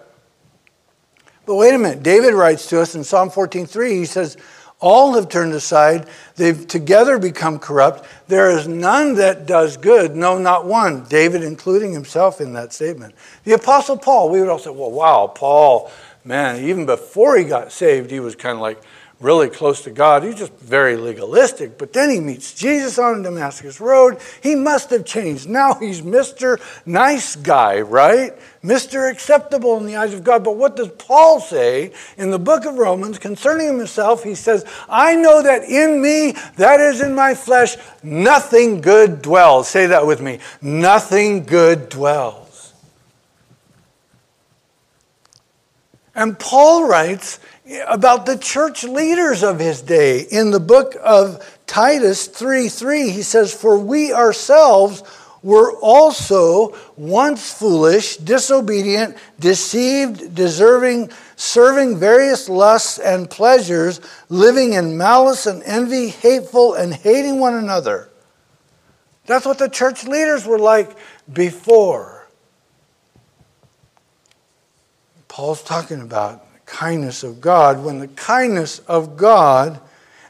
But 1.44 1.54
wait 1.54 1.74
a 1.74 1.78
minute. 1.78 2.02
David 2.02 2.34
writes 2.34 2.66
to 2.70 2.80
us 2.80 2.94
in 2.94 3.04
Psalm 3.04 3.30
14:3, 3.30 3.90
he 3.90 4.04
says, 4.04 4.36
all 4.80 5.14
have 5.14 5.28
turned 5.28 5.52
aside. 5.52 6.08
They've 6.36 6.66
together 6.66 7.18
become 7.18 7.58
corrupt. 7.58 8.06
There 8.28 8.50
is 8.50 8.68
none 8.68 9.14
that 9.14 9.46
does 9.46 9.76
good, 9.76 10.14
no, 10.14 10.38
not 10.38 10.66
one. 10.66 11.04
David 11.04 11.42
including 11.42 11.92
himself 11.92 12.40
in 12.40 12.52
that 12.54 12.72
statement. 12.72 13.14
The 13.44 13.52
Apostle 13.52 13.96
Paul, 13.96 14.30
we 14.30 14.40
would 14.40 14.48
all 14.48 14.58
say, 14.58 14.70
well, 14.70 14.90
wow, 14.90 15.32
Paul, 15.34 15.90
man, 16.24 16.62
even 16.64 16.86
before 16.86 17.36
he 17.36 17.44
got 17.44 17.72
saved, 17.72 18.10
he 18.10 18.20
was 18.20 18.34
kind 18.34 18.56
of 18.56 18.62
like, 18.62 18.80
really 19.18 19.48
close 19.48 19.82
to 19.82 19.90
God. 19.90 20.24
He's 20.24 20.34
just 20.34 20.52
very 20.54 20.96
legalistic. 20.96 21.78
But 21.78 21.92
then 21.92 22.10
he 22.10 22.20
meets 22.20 22.52
Jesus 22.52 22.98
on 22.98 23.22
the 23.22 23.30
Damascus 23.30 23.80
Road. 23.80 24.18
He 24.42 24.54
must 24.54 24.90
have 24.90 25.06
changed. 25.06 25.48
Now 25.48 25.74
he's 25.74 26.02
Mr. 26.02 26.60
Nice 26.84 27.34
Guy, 27.34 27.80
right? 27.80 28.34
Mr. 28.62 29.10
Acceptable 29.10 29.78
in 29.78 29.86
the 29.86 29.96
eyes 29.96 30.12
of 30.12 30.22
God. 30.22 30.44
But 30.44 30.56
what 30.56 30.76
does 30.76 30.88
Paul 30.88 31.40
say 31.40 31.92
in 32.18 32.30
the 32.30 32.38
book 32.38 32.66
of 32.66 32.74
Romans 32.74 33.18
concerning 33.18 33.68
himself? 33.68 34.22
He 34.22 34.34
says, 34.34 34.66
I 34.88 35.16
know 35.16 35.42
that 35.42 35.62
in 35.64 36.02
me, 36.02 36.32
that 36.56 36.80
is 36.80 37.00
in 37.00 37.14
my 37.14 37.34
flesh, 37.34 37.76
nothing 38.02 38.82
good 38.82 39.22
dwells. 39.22 39.68
Say 39.68 39.86
that 39.86 40.06
with 40.06 40.20
me. 40.20 40.40
Nothing 40.60 41.44
good 41.44 41.88
dwells. 41.88 42.42
And 46.14 46.38
Paul 46.38 46.88
writes 46.88 47.38
about 47.86 48.26
the 48.26 48.38
church 48.38 48.84
leaders 48.84 49.42
of 49.42 49.58
his 49.58 49.82
day. 49.82 50.20
In 50.20 50.50
the 50.50 50.60
book 50.60 50.96
of 51.02 51.58
Titus 51.66 52.26
3 52.26 52.68
3, 52.68 53.10
he 53.10 53.22
says, 53.22 53.52
For 53.52 53.78
we 53.78 54.12
ourselves 54.12 55.02
were 55.42 55.76
also 55.78 56.76
once 56.96 57.52
foolish, 57.52 58.16
disobedient, 58.16 59.16
deceived, 59.38 60.34
deserving, 60.34 61.10
serving 61.36 61.98
various 61.98 62.48
lusts 62.48 62.98
and 62.98 63.30
pleasures, 63.30 64.00
living 64.28 64.72
in 64.72 64.96
malice 64.96 65.46
and 65.46 65.62
envy, 65.64 66.08
hateful, 66.08 66.74
and 66.74 66.94
hating 66.94 67.38
one 67.38 67.54
another. 67.54 68.08
That's 69.26 69.44
what 69.44 69.58
the 69.58 69.68
church 69.68 70.04
leaders 70.04 70.46
were 70.46 70.58
like 70.58 70.96
before. 71.32 72.28
Paul's 75.28 75.62
talking 75.62 76.00
about 76.00 76.45
kindness 76.66 77.22
of 77.22 77.40
God, 77.40 77.82
when 77.82 77.98
the 77.98 78.08
kindness 78.08 78.80
of 78.80 79.16
God 79.16 79.80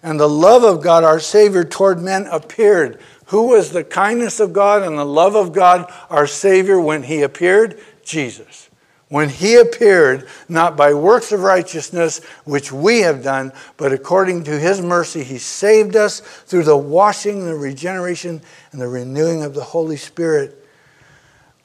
and 0.02 0.20
the 0.20 0.28
love 0.28 0.62
of 0.62 0.82
God, 0.82 1.02
our 1.02 1.18
Savior, 1.18 1.64
toward 1.64 2.00
men 2.00 2.26
appeared. 2.30 3.00
Who 3.26 3.48
was 3.48 3.72
the 3.72 3.82
kindness 3.82 4.38
of 4.38 4.52
God 4.52 4.82
and 4.82 4.96
the 4.96 5.04
love 5.04 5.34
of 5.34 5.52
God, 5.52 5.92
our 6.08 6.28
Savior, 6.28 6.80
when 6.80 7.02
He 7.02 7.22
appeared? 7.22 7.80
Jesus. 8.04 8.70
When 9.08 9.28
He 9.28 9.56
appeared, 9.56 10.28
not 10.48 10.76
by 10.76 10.94
works 10.94 11.32
of 11.32 11.40
righteousness, 11.40 12.22
which 12.44 12.70
we 12.70 13.00
have 13.00 13.24
done, 13.24 13.52
but 13.76 13.92
according 13.92 14.44
to 14.44 14.58
His 14.58 14.80
mercy, 14.80 15.24
He 15.24 15.38
saved 15.38 15.96
us 15.96 16.20
through 16.20 16.64
the 16.64 16.76
washing, 16.76 17.44
the 17.44 17.56
regeneration, 17.56 18.42
and 18.70 18.80
the 18.80 18.88
renewing 18.88 19.42
of 19.42 19.54
the 19.54 19.64
Holy 19.64 19.96
Spirit 19.96 20.65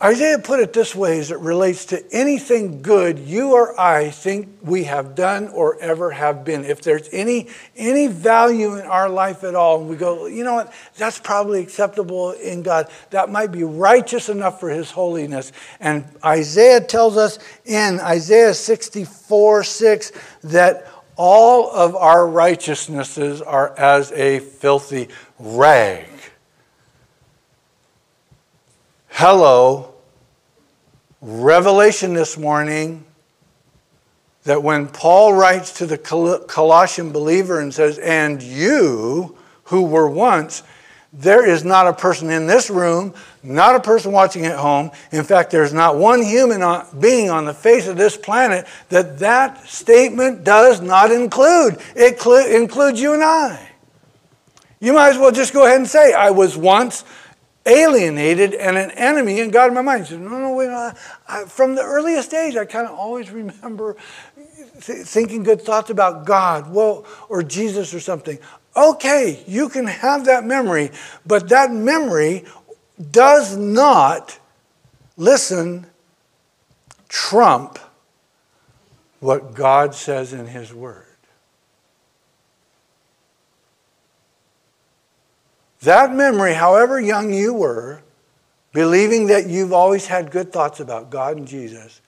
Isaiah 0.03 0.39
put 0.39 0.59
it 0.59 0.73
this 0.73 0.95
way 0.95 1.19
as 1.19 1.29
it 1.29 1.37
relates 1.37 1.85
to 1.85 2.03
anything 2.11 2.81
good 2.81 3.19
you 3.19 3.51
or 3.51 3.79
I 3.79 4.09
think 4.09 4.49
we 4.63 4.85
have 4.85 5.13
done 5.13 5.49
or 5.49 5.79
ever 5.79 6.09
have 6.09 6.43
been. 6.43 6.65
If 6.65 6.81
there's 6.81 7.07
any, 7.11 7.49
any 7.75 8.07
value 8.07 8.77
in 8.77 8.85
our 8.87 9.07
life 9.07 9.43
at 9.43 9.53
all, 9.53 9.81
and 9.81 9.87
we 9.87 9.95
go, 9.95 10.25
you 10.25 10.43
know 10.43 10.55
what, 10.55 10.73
that's 10.97 11.19
probably 11.19 11.61
acceptable 11.61 12.31
in 12.31 12.63
God. 12.63 12.89
That 13.11 13.29
might 13.29 13.51
be 13.51 13.63
righteous 13.63 14.27
enough 14.27 14.59
for 14.59 14.69
His 14.69 14.89
holiness. 14.89 15.51
And 15.79 16.03
Isaiah 16.25 16.81
tells 16.81 17.15
us 17.15 17.37
in 17.65 17.99
Isaiah 17.99 18.55
64 18.55 19.63
6 19.63 20.11
that 20.45 20.87
all 21.15 21.69
of 21.69 21.95
our 21.95 22.27
righteousnesses 22.27 23.39
are 23.39 23.77
as 23.77 24.11
a 24.13 24.39
filthy 24.39 25.09
rag. 25.37 26.07
Hello 29.09 29.90
revelation 31.21 32.13
this 32.13 32.38
morning 32.38 33.05
that 34.43 34.63
when 34.63 34.88
Paul 34.88 35.34
writes 35.34 35.73
to 35.73 35.86
the 35.86 35.97
Colossian 35.97 37.12
believer 37.12 37.60
and 37.60 37.73
says, 37.73 37.99
And 37.99 38.41
you 38.41 39.38
who 39.65 39.84
were 39.84 40.10
once, 40.10 40.63
there 41.13 41.47
is 41.47 41.63
not 41.63 41.88
a 41.88 41.93
person 41.93 42.29
in 42.31 42.47
this 42.47 42.69
room, 42.69 43.13
not 43.43 43.75
a 43.75 43.79
person 43.79 44.12
watching 44.12 44.45
at 44.45 44.57
home. 44.57 44.91
In 45.12 45.23
fact, 45.23 45.51
there's 45.51 45.73
not 45.73 45.97
one 45.97 46.23
human 46.23 46.62
being 46.99 47.29
on 47.29 47.45
the 47.45 47.53
face 47.53 47.88
of 47.88 47.97
this 47.97 48.17
planet 48.17 48.65
that 48.89 49.19
that 49.19 49.67
statement 49.67 50.43
does 50.43 50.81
not 50.81 51.12
include. 51.12 51.77
It 51.95 52.25
includes 52.55 52.99
you 52.99 53.13
and 53.13 53.23
I. 53.23 53.67
You 54.79 54.93
might 54.93 55.10
as 55.10 55.17
well 55.17 55.31
just 55.31 55.53
go 55.53 55.65
ahead 55.65 55.77
and 55.77 55.88
say, 55.88 56.13
I 56.13 56.31
was 56.31 56.57
once 56.57 57.03
alienated 57.65 58.54
and 58.54 58.78
an 58.78 58.91
enemy 58.91 59.39
in 59.39 59.52
God 59.52 59.67
in 59.67 59.74
my 59.74 59.82
mind. 59.82 60.04
He 60.04 60.10
said, 60.10 60.21
no, 60.21 60.38
no, 60.38 60.54
wait. 60.54 60.69
I, 60.69 60.95
I, 61.28 61.45
from 61.45 61.76
the 61.76 61.84
earliest 61.84 62.34
age, 62.34 62.56
I 62.56 62.65
kind 62.65 62.88
of 62.88 62.93
always 62.93 63.30
remember 63.30 63.95
th- 64.82 65.06
thinking 65.06 65.43
good 65.43 65.62
thoughts 65.62 65.89
about 65.89 66.26
God, 66.26 66.71
well, 66.74 67.06
or 67.30 67.43
Jesus 67.43 67.93
or 67.93 68.00
something. 68.00 68.39
Okay, 68.76 69.43
you 69.47 69.69
can 69.69 69.86
have 69.86 70.26
that 70.26 70.45
memory, 70.45 70.91
but 71.26 71.50
that 71.50 71.71
memory 71.71 72.45
does 73.12 73.58
not, 73.58 74.39
listen, 75.17 75.86
trump 77.10 77.78
what 79.19 79.54
God 79.54 79.93
says 79.93 80.34
in 80.34 80.47
His 80.47 80.74
Word. 80.74 81.11
That 85.81 86.13
memory, 86.13 86.53
however 86.53 86.99
young 86.99 87.33
you 87.33 87.53
were, 87.53 88.01
believing 88.71 89.27
that 89.27 89.47
you've 89.47 89.73
always 89.73 90.07
had 90.07 90.31
good 90.31 90.53
thoughts 90.53 90.79
about 90.79 91.09
God 91.09 91.37
and 91.37 91.47
Jesus, 91.47 92.01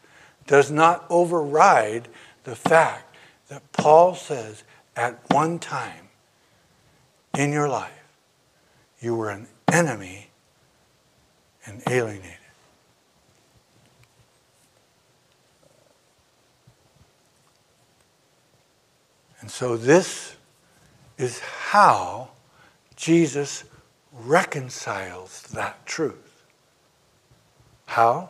does 0.46 0.70
not 0.70 1.06
override 1.10 2.08
the 2.44 2.56
fact 2.56 3.16
that 3.48 3.72
Paul 3.72 4.16
says 4.16 4.64
at 4.96 5.20
one 5.32 5.60
time 5.60 6.10
in 7.38 7.52
your 7.52 7.68
life, 7.68 7.92
you 9.02 9.16
were 9.16 9.30
an 9.30 9.48
enemy 9.72 10.30
and 11.66 11.82
alienated. 11.90 12.38
And 19.42 19.50
so 19.50 19.76
this 19.76 20.36
is 21.18 21.40
how 21.40 22.30
Jesus 23.04 23.66
reconciles 24.14 25.42
that 25.52 25.86
truth. 25.86 26.46
How? 27.86 28.30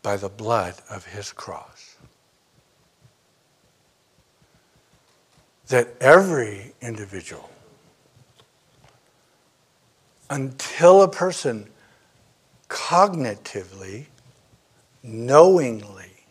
By 0.00 0.16
the 0.16 0.30
blood 0.30 0.76
of 0.88 1.04
his 1.04 1.30
cross. 1.30 1.96
That 5.68 5.94
every 6.00 6.72
individual, 6.80 7.50
until 10.30 11.02
a 11.02 11.08
person 11.08 11.68
cognitively, 12.70 14.06
knowingly 15.02 16.24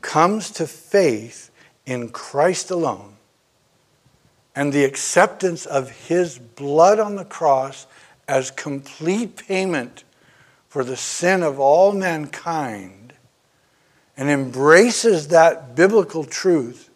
comes 0.00 0.50
to 0.50 0.66
faith 0.66 1.52
in 1.86 2.08
Christ 2.08 2.72
alone, 2.72 3.14
and 4.54 4.72
the 4.72 4.84
acceptance 4.84 5.64
of 5.66 5.90
his 5.90 6.38
blood 6.38 6.98
on 6.98 7.16
the 7.16 7.24
cross 7.24 7.86
as 8.28 8.50
complete 8.50 9.36
payment 9.36 10.04
for 10.68 10.84
the 10.84 10.96
sin 10.96 11.42
of 11.42 11.58
all 11.58 11.92
mankind 11.92 13.12
and 14.16 14.28
embraces 14.28 15.28
that 15.28 15.74
biblical 15.74 16.24
truth 16.24 16.90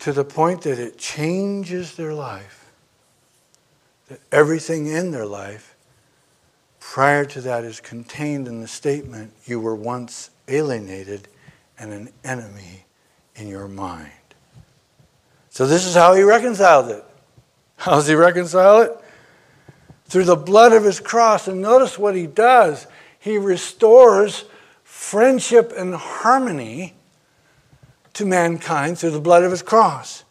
to 0.00 0.12
the 0.12 0.24
point 0.24 0.62
that 0.62 0.78
it 0.78 0.98
changes 0.98 1.94
their 1.94 2.14
life, 2.14 2.72
that 4.08 4.20
everything 4.32 4.86
in 4.86 5.10
their 5.10 5.26
life 5.26 5.76
prior 6.80 7.24
to 7.24 7.40
that 7.42 7.62
is 7.62 7.80
contained 7.80 8.48
in 8.48 8.60
the 8.60 8.66
statement, 8.66 9.32
You 9.44 9.60
were 9.60 9.76
once 9.76 10.30
alienated 10.48 11.28
and 11.78 11.92
an 11.92 12.08
enemy 12.24 12.84
in 13.40 13.48
your 13.48 13.68
mind. 13.68 14.12
So, 15.48 15.66
this 15.66 15.86
is 15.86 15.94
how 15.94 16.14
he 16.14 16.22
reconciled 16.22 16.90
it. 16.90 17.04
How 17.76 17.92
does 17.92 18.06
he 18.06 18.14
reconcile 18.14 18.82
it? 18.82 18.92
Through 20.04 20.24
the 20.24 20.36
blood 20.36 20.72
of 20.72 20.84
his 20.84 21.00
cross. 21.00 21.48
And 21.48 21.62
notice 21.62 21.98
what 21.98 22.14
he 22.14 22.26
does 22.26 22.86
he 23.20 23.36
restores 23.36 24.44
friendship 24.82 25.72
and 25.76 25.94
harmony 25.94 26.94
to 28.14 28.24
mankind 28.24 28.98
through 28.98 29.10
the 29.10 29.20
blood 29.20 29.44
of 29.44 29.50
his 29.50 29.62
cross. 29.62 30.24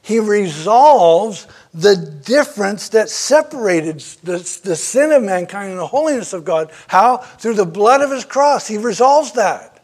He 0.00 0.18
resolves 0.18 1.46
the 1.74 1.96
difference 1.96 2.88
that 2.90 3.10
separated 3.10 4.00
the, 4.22 4.38
the 4.64 4.74
sin 4.74 5.12
of 5.12 5.22
mankind 5.22 5.70
and 5.70 5.78
the 5.78 5.86
holiness 5.86 6.32
of 6.32 6.46
God. 6.46 6.72
How? 6.86 7.18
Through 7.18 7.54
the 7.54 7.66
blood 7.66 8.00
of 8.00 8.10
his 8.10 8.24
cross. 8.24 8.66
He 8.66 8.78
resolves 8.78 9.32
that. 9.32 9.77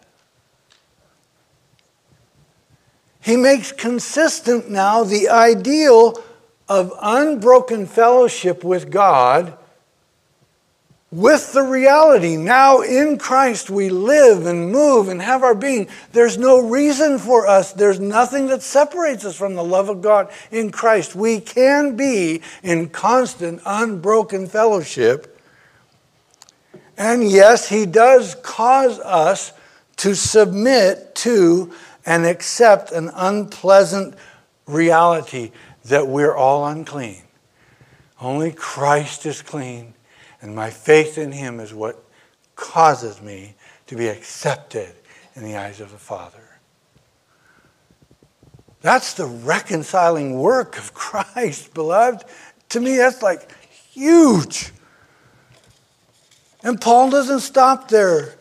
He 3.25 3.39
makes 3.39 3.73
consistent 3.73 4.69
now 4.69 5.03
the 5.03 5.31
ideal 5.31 6.23
of 6.69 6.93
unbroken 7.01 7.87
fellowship 7.87 8.63
with 8.63 8.91
God 8.91 9.57
with 11.11 11.55
the 11.55 11.63
reality. 11.63 12.37
Now 12.37 12.83
in 12.83 13.17
Christ 13.17 13.71
we 13.71 13.89
live 13.89 14.45
and 14.45 14.71
move 14.71 15.09
and 15.09 15.23
have 15.23 15.43
our 15.43 15.55
being. 15.55 15.89
There's 16.13 16.37
no 16.37 16.69
reason 16.69 17.19
for 17.19 17.47
us, 17.47 17.73
there's 17.73 17.99
nothing 17.99 18.49
that 18.49 18.61
separates 18.61 19.25
us 19.25 19.37
from 19.37 19.55
the 19.55 19.65
love 19.65 19.89
of 19.89 20.03
God 20.03 20.31
in 20.51 20.71
Christ. 20.71 21.15
We 21.15 21.41
can 21.41 21.97
be 21.97 22.43
in 22.63 22.91
constant, 22.91 23.63
unbroken 23.65 24.49
fellowship. 24.49 25.41
And 26.99 27.27
yes, 27.27 27.71
He 27.71 27.87
does 27.87 28.35
cause 28.35 28.99
us 29.01 29.55
to 29.97 30.15
submit 30.15 31.15
to 31.15 31.73
and 32.07 32.27
accept 32.27 32.93
an 32.93 33.11
unpleasant 33.15 34.15
reality 34.67 35.53
that 35.85 36.07
we're 36.07 36.35
all 36.35 36.67
unclean. 36.67 37.23
Only 38.21 38.53
Christ 38.53 39.27
is 39.27 39.43
clean, 39.43 39.95
and 40.41 40.55
my 40.55 40.71
faith 40.71 41.19
in 41.19 41.33
Him 41.33 41.61
is 41.61 41.75
what 41.75 42.03
causes 42.57 43.21
me 43.21 43.55
to 43.87 43.97
be 43.97 44.09
accepted 44.09 44.95
in 45.35 45.45
the 45.45 45.57
eyes 45.57 45.81
of 45.81 45.91
the 45.91 45.99
Father. 45.99 46.39
That's 48.81 49.15
the 49.15 49.27
reconciling 49.27 50.39
work 50.39 50.77
of 50.79 50.95
Christ, 50.95 51.75
beloved. 51.75 52.25
To 52.71 52.81
me, 52.81 52.97
that's 52.97 53.23
like 53.23 53.51
huge. 53.93 54.73
And 56.63 56.81
Paul 56.81 57.11
doesn't 57.11 57.41
stop 57.41 57.89
there. 57.89 58.35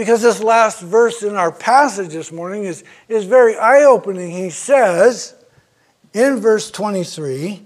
Because 0.00 0.22
this 0.22 0.42
last 0.42 0.80
verse 0.80 1.22
in 1.22 1.36
our 1.36 1.52
passage 1.52 2.08
this 2.08 2.32
morning 2.32 2.64
is, 2.64 2.84
is 3.06 3.26
very 3.26 3.58
eye 3.58 3.82
opening. 3.82 4.30
He 4.30 4.48
says 4.48 5.34
in 6.14 6.38
verse 6.38 6.70
23, 6.70 7.62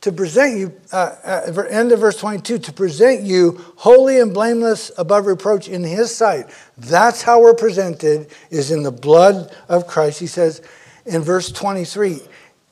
to 0.00 0.10
present 0.10 0.58
you, 0.58 0.80
uh, 0.90 1.14
uh, 1.24 1.62
end 1.70 1.92
of 1.92 2.00
verse 2.00 2.16
22, 2.16 2.58
to 2.58 2.72
present 2.72 3.22
you 3.22 3.64
holy 3.76 4.18
and 4.18 4.34
blameless 4.34 4.90
above 4.98 5.26
reproach 5.26 5.68
in 5.68 5.84
his 5.84 6.12
sight. 6.12 6.50
That's 6.76 7.22
how 7.22 7.40
we're 7.40 7.54
presented, 7.54 8.32
is 8.50 8.72
in 8.72 8.82
the 8.82 8.90
blood 8.90 9.54
of 9.68 9.86
Christ. 9.86 10.18
He 10.18 10.26
says 10.26 10.62
in 11.06 11.22
verse 11.22 11.52
23, 11.52 12.22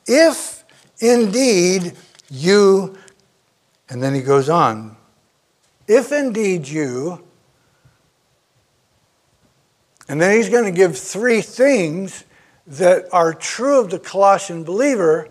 if 0.05 0.65
indeed 0.99 1.93
you, 2.29 2.97
and 3.87 4.03
then 4.03 4.13
he 4.13 4.21
goes 4.21 4.49
on, 4.49 4.97
if 5.87 6.11
indeed 6.11 6.67
you, 6.67 7.22
and 10.09 10.21
then 10.21 10.35
he's 10.35 10.49
going 10.49 10.65
to 10.65 10.71
give 10.71 10.97
three 10.97 11.41
things 11.41 12.25
that 12.67 13.05
are 13.11 13.33
true 13.33 13.79
of 13.79 13.89
the 13.89 13.99
Colossian 13.99 14.63
believer 14.63 15.29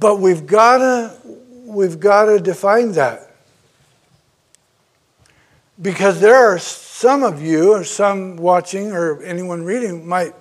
But 0.00 0.18
we've 0.18 0.46
got 0.46 0.78
to 0.78 1.14
we've 1.66 2.00
got 2.00 2.24
to 2.24 2.40
define 2.40 2.92
that. 2.92 3.34
Because 5.80 6.20
there 6.20 6.34
are 6.34 6.58
some 6.58 7.22
of 7.22 7.40
you, 7.40 7.72
or 7.72 7.84
some 7.84 8.36
watching, 8.36 8.92
or 8.92 9.22
anyone 9.22 9.62
reading, 9.62 10.06
might 10.06 10.34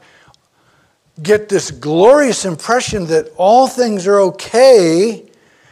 get 1.22 1.49
this 1.49 1.72
glorious 1.72 2.45
impression 2.45 3.05
that 3.07 3.32
all 3.36 3.68
things 3.68 4.07
are 4.07 4.20
okay 4.22 5.30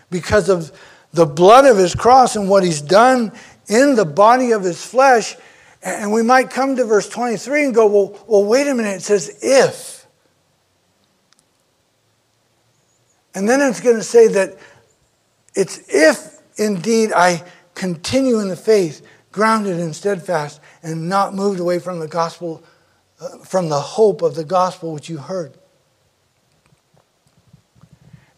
because 0.09 0.49
of 0.49 0.71
the 1.13 1.25
blood 1.25 1.65
of 1.65 1.77
his 1.77 1.95
cross 1.95 2.35
and 2.35 2.49
what 2.49 2.63
he's 2.63 2.81
done 2.81 3.31
in 3.67 3.95
the 3.95 4.05
body 4.05 4.51
of 4.51 4.63
his 4.63 4.85
flesh. 4.85 5.35
And 5.87 6.11
we 6.11 6.21
might 6.21 6.49
come 6.49 6.75
to 6.75 6.83
verse 6.83 7.07
23 7.07 7.65
and 7.65 7.73
go, 7.73 7.87
well, 7.87 8.25
well 8.27 8.43
wait 8.43 8.67
a 8.67 8.75
minute, 8.75 8.97
it 8.97 9.01
says 9.03 9.39
if. 9.41 10.05
And 13.33 13.47
then 13.47 13.61
it's 13.61 13.79
going 13.79 13.95
to 13.95 14.03
say 14.03 14.27
that 14.27 14.57
it's 15.55 15.81
if 15.87 16.41
indeed 16.57 17.13
I 17.13 17.41
continue 17.73 18.39
in 18.39 18.49
the 18.49 18.57
faith, 18.57 19.01
grounded 19.31 19.79
and 19.79 19.95
steadfast, 19.95 20.59
and 20.83 21.07
not 21.07 21.33
moved 21.33 21.61
away 21.61 21.79
from 21.79 21.99
the 21.99 22.07
gospel, 22.09 22.65
uh, 23.21 23.37
from 23.45 23.69
the 23.69 23.79
hope 23.79 24.21
of 24.21 24.35
the 24.35 24.43
gospel 24.43 24.93
which 24.93 25.07
you 25.07 25.17
heard. 25.17 25.57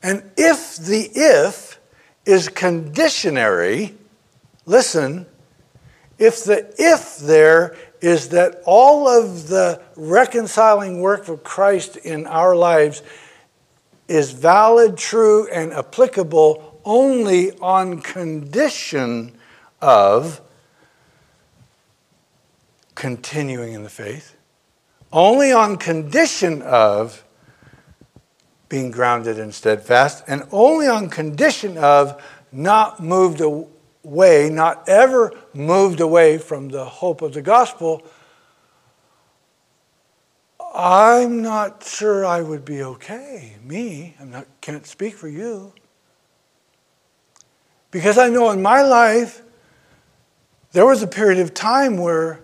And 0.04 0.22
if 0.38 0.76
the 0.76 1.10
if 1.16 1.80
is 2.28 2.48
conditionary, 2.48 3.96
listen, 4.68 5.26
if 6.20 6.44
the 6.44 6.74
if 6.78 7.18
there 7.18 7.76
is 8.02 8.30
that 8.30 8.62
all 8.66 9.08
of 9.08 9.48
the 9.48 9.82
reconciling 9.96 11.02
work 11.02 11.28
of 11.28 11.44
Christ 11.44 11.98
in 11.98 12.28
our 12.28 12.56
lives 12.56 13.02
is 14.08 14.32
valid, 14.32 14.98
true, 14.98 15.48
and 15.50 15.74
applicable 15.74 16.82
only 16.86 17.52
on 17.60 18.02
condition 18.02 19.38
of 19.82 20.42
continuing 22.96 23.74
in 23.74 23.84
the 23.84 23.90
faith, 23.90 24.36
only 25.12 25.52
on 25.52 25.78
condition 25.78 26.62
of 26.62 27.24
being 28.68 28.92
grounded 28.92 29.40
and 29.40 29.54
steadfast, 29.54 30.24
and 30.28 30.44
only 30.52 30.88
on 30.88 31.10
condition 31.10 31.78
of 31.78 32.22
not 32.52 33.02
moved 33.02 33.42
away, 34.04 34.50
not 34.50 34.88
ever 34.88 35.32
moved 35.54 36.00
away 36.00 36.38
from 36.38 36.70
the 36.70 36.86
hope 36.86 37.22
of 37.22 37.34
the 37.34 37.42
gospel. 37.42 38.04
I'm 40.74 41.42
not 41.42 41.84
sure 41.84 42.26
I 42.26 42.42
would 42.42 42.64
be 42.64 42.84
okay. 42.84 43.56
Me, 43.64 44.16
I 44.20 44.26
not 44.26 44.48
can't 44.62 44.86
speak 44.86 45.16
for 45.16 45.28
you. 45.28 45.74
Because 47.92 48.18
I 48.18 48.30
know 48.30 48.52
in 48.52 48.62
my 48.62 48.82
life, 48.82 49.42
there 50.72 50.86
was 50.86 51.02
a 51.02 51.08
period 51.08 51.40
of 51.40 51.54
time 51.54 51.98
where 51.98 52.42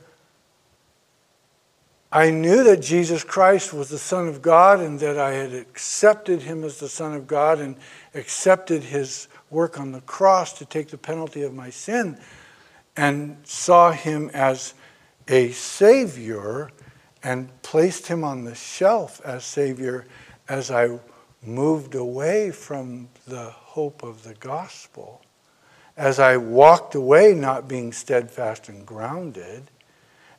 I 2.12 2.32
knew 2.32 2.64
that 2.64 2.82
Jesus 2.82 3.24
Christ 3.24 3.74
was 3.74 3.90
the 3.90 3.98
Son 3.98 4.28
of 4.28 4.42
God 4.42 4.80
and 4.80 5.00
that 5.02 5.20
I 5.20 5.34
had 5.34 5.54
accepted 5.54 6.42
him 6.42 6.64
as 6.64 6.80
the 6.80 6.90
Son 6.90 7.14
of 7.14 7.28
God 7.28 7.60
and 7.60 7.76
accepted 8.14 8.84
his 8.84 9.28
work 9.50 9.80
on 9.80 9.92
the 9.92 10.02
cross 10.02 10.54
to 10.54 10.66
take 10.66 10.90
the 10.90 10.98
penalty 10.98 11.44
of 11.44 11.54
my 11.54 11.70
sin 11.70 12.18
and 12.98 13.38
saw 13.44 13.92
him 13.92 14.30
as 14.34 14.74
a 15.28 15.52
Savior 15.52 16.70
and 17.24 17.50
placed 17.62 18.08
him 18.08 18.24
on 18.24 18.44
the 18.44 18.56
shelf 18.56 19.22
as 19.26 19.44
Savior 19.44 20.06
as 20.48 20.72
I 20.72 21.00
moved 21.44 21.96
away 21.96 22.52
from 22.52 23.10
the 23.28 23.50
hope 23.50 24.04
of 24.04 24.24
the 24.24 24.36
gospel 24.36 25.22
as 25.98 26.20
I 26.20 26.38
walked 26.38 26.96
away 26.96 27.34
not 27.34 27.68
being 27.68 27.94
steadfast 27.94 28.70
and 28.70 28.86
grounded, 28.86 29.72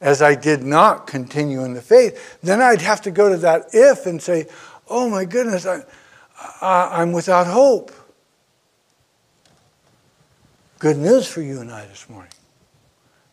as 0.01 0.21
I 0.21 0.35
did 0.35 0.63
not 0.63 1.07
continue 1.07 1.65
in 1.65 1.73
the 1.73 1.81
faith, 1.81 2.39
then 2.43 2.61
I'd 2.61 2.83
have 2.83 3.01
to 3.03 3.11
go 3.11 3.31
to 3.31 3.39
that 3.39 3.69
if 3.73 4.05
and 4.05 4.21
say, 4.21 4.47
oh 4.89 5.09
my 5.09 5.25
goodness, 5.25 5.67
I, 5.67 5.83
I'm 6.61 7.13
without 7.13 7.47
hope. 7.47 7.93
Good 10.79 10.99
news 10.99 11.27
for 11.27 11.41
you 11.41 11.61
and 11.61 11.71
I 11.71 11.87
this 11.87 12.09
morning. 12.09 12.33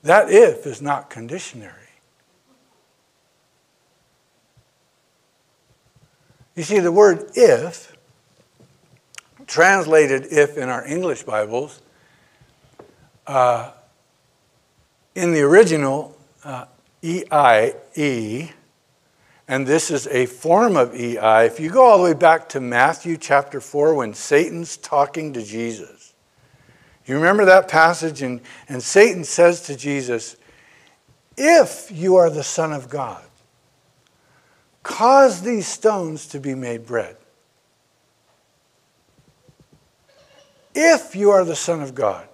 That 0.03 0.29
if 0.29 0.65
is 0.65 0.81
not 0.81 1.09
conditionary. 1.09 1.73
You 6.55 6.63
see, 6.63 6.79
the 6.79 6.91
word 6.91 7.31
if, 7.35 7.95
translated 9.47 10.27
if 10.31 10.57
in 10.57 10.69
our 10.69 10.85
English 10.85 11.23
Bibles, 11.23 11.81
uh, 13.25 13.71
in 15.15 15.33
the 15.33 15.41
original, 15.41 16.17
uh, 16.43 16.65
EIE, 17.01 18.51
and 19.47 19.67
this 19.67 19.91
is 19.91 20.07
a 20.07 20.25
form 20.25 20.77
of 20.77 20.95
EI. 20.95 21.45
If 21.45 21.59
you 21.59 21.69
go 21.69 21.83
all 21.85 21.97
the 21.97 22.03
way 22.03 22.13
back 22.13 22.49
to 22.49 22.59
Matthew 22.59 23.17
chapter 23.17 23.59
4, 23.59 23.93
when 23.93 24.13
Satan's 24.13 24.77
talking 24.77 25.33
to 25.33 25.43
Jesus, 25.43 26.02
you 27.05 27.15
remember 27.15 27.45
that 27.45 27.67
passage? 27.67 28.21
And, 28.21 28.41
and 28.69 28.81
Satan 28.81 29.23
says 29.23 29.61
to 29.63 29.75
Jesus, 29.75 30.37
If 31.37 31.91
you 31.91 32.15
are 32.15 32.29
the 32.29 32.43
Son 32.43 32.71
of 32.71 32.89
God, 32.89 33.23
cause 34.83 35.41
these 35.41 35.67
stones 35.67 36.27
to 36.27 36.39
be 36.39 36.55
made 36.55 36.85
bread. 36.85 37.17
If 40.75 41.15
you 41.15 41.31
are 41.31 41.43
the 41.43 41.55
Son 41.55 41.81
of 41.81 41.93
God, 41.93 42.27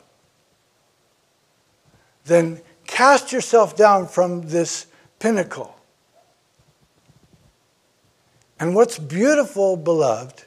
then 2.25 2.61
cast 2.85 3.31
yourself 3.31 3.75
down 3.75 4.07
from 4.07 4.49
this 4.49 4.85
pinnacle. 5.19 5.75
And 8.59 8.75
what's 8.75 8.99
beautiful, 8.99 9.77
beloved, 9.77 10.43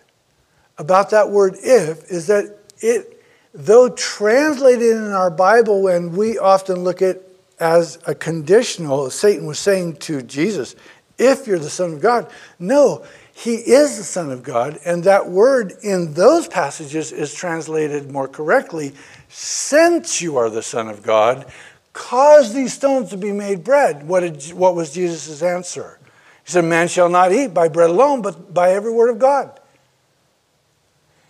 about 0.78 1.10
that 1.10 1.30
word 1.30 1.56
if 1.58 2.10
is 2.10 2.26
that 2.28 2.58
it, 2.80 3.11
though 3.54 3.88
translated 3.90 4.96
in 4.96 5.12
our 5.12 5.30
Bible, 5.30 5.82
when 5.82 6.12
we 6.16 6.38
often 6.38 6.84
look 6.84 7.02
at 7.02 7.20
as 7.60 7.98
a 8.06 8.14
conditional, 8.14 9.08
Satan 9.10 9.46
was 9.46 9.58
saying 9.58 9.96
to 9.96 10.22
Jesus, 10.22 10.74
if 11.18 11.46
you're 11.46 11.58
the 11.58 11.70
Son 11.70 11.92
of 11.92 12.00
God. 12.00 12.30
No, 12.58 13.04
he 13.32 13.54
is 13.54 13.96
the 13.96 14.02
Son 14.02 14.32
of 14.32 14.42
God, 14.42 14.78
and 14.84 15.04
that 15.04 15.28
word 15.28 15.74
in 15.82 16.14
those 16.14 16.48
passages 16.48 17.12
is 17.12 17.32
translated 17.32 18.10
more 18.10 18.26
correctly 18.26 18.92
since 19.28 20.20
you 20.20 20.36
are 20.36 20.50
the 20.50 20.62
Son 20.62 20.88
of 20.88 21.02
God, 21.02 21.50
Cause 21.92 22.54
these 22.54 22.72
stones 22.72 23.10
to 23.10 23.18
be 23.18 23.32
made 23.32 23.64
bread. 23.64 24.08
What, 24.08 24.20
did, 24.20 24.42
what 24.54 24.74
was 24.74 24.94
Jesus' 24.94 25.42
answer? 25.42 25.98
He 26.44 26.50
said, 26.50 26.64
Man 26.64 26.88
shall 26.88 27.10
not 27.10 27.32
eat 27.32 27.52
by 27.52 27.68
bread 27.68 27.90
alone, 27.90 28.22
but 28.22 28.54
by 28.54 28.72
every 28.72 28.90
word 28.90 29.10
of 29.10 29.18
God. 29.18 29.60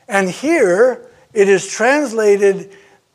And 0.06 0.30
here 0.30 1.10
it 1.32 1.48
is 1.48 1.66
translated 1.66 2.72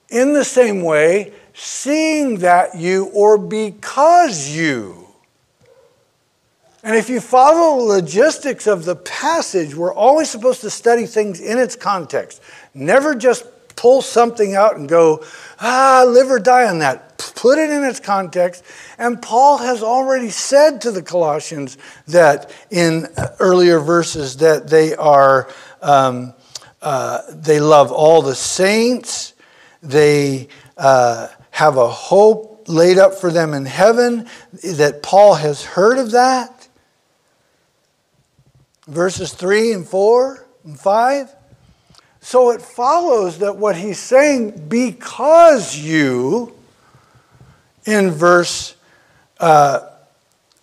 in 0.09 0.33
the 0.33 0.43
same 0.43 0.81
way, 0.81 1.33
seeing 1.53 2.39
that 2.39 2.75
you 2.75 3.05
or 3.13 3.37
because 3.37 4.49
you. 4.49 5.07
And 6.83 6.95
if 6.95 7.09
you 7.09 7.19
follow 7.19 7.79
the 7.79 7.83
logistics 7.85 8.67
of 8.67 8.85
the 8.85 8.95
passage, 8.95 9.75
we're 9.75 9.93
always 9.93 10.29
supposed 10.29 10.61
to 10.61 10.69
study 10.69 11.05
things 11.05 11.41
in 11.41 11.57
its 11.57 11.75
context. 11.75 12.41
Never 12.73 13.13
just 13.15 13.45
pull 13.75 14.01
something 14.01 14.55
out 14.55 14.77
and 14.77 14.87
go, 14.87 15.23
ah, 15.59 16.05
live 16.07 16.31
or 16.31 16.39
die 16.39 16.67
on 16.67 16.79
that 16.79 17.07
put 17.17 17.59
it 17.59 17.69
in 17.69 17.83
its 17.83 17.99
context. 17.99 18.63
And 18.97 19.21
Paul 19.21 19.57
has 19.59 19.83
already 19.83 20.29
said 20.29 20.81
to 20.81 20.91
the 20.91 21.01
Colossians 21.01 21.77
that 22.07 22.51
in 22.69 23.07
earlier 23.39 23.79
verses 23.79 24.37
that 24.37 24.67
they 24.67 24.95
are, 24.95 25.47
um, 25.81 26.33
uh, 26.87 27.21
they 27.33 27.59
love 27.59 27.91
all 27.91 28.21
the 28.21 28.33
saints, 28.33 29.33
they 29.83 30.47
uh, 30.77 31.27
have 31.51 31.75
a 31.75 31.89
hope 31.89 32.63
laid 32.69 32.97
up 32.97 33.13
for 33.13 33.29
them 33.29 33.53
in 33.53 33.65
heaven, 33.65 34.25
that 34.63 35.03
Paul 35.03 35.35
has 35.35 35.65
heard 35.65 35.97
of 35.97 36.11
that. 36.11 36.69
Verses 38.87 39.33
3 39.33 39.73
and 39.73 39.85
4 39.85 40.45
and 40.63 40.79
5. 40.79 41.35
So 42.21 42.51
it 42.51 42.61
follows 42.61 43.39
that 43.39 43.57
what 43.57 43.75
he's 43.75 43.99
saying, 43.99 44.69
because 44.69 45.77
you 45.77 46.55
in 47.83 48.11
verse 48.11 48.77
uh, 49.41 49.89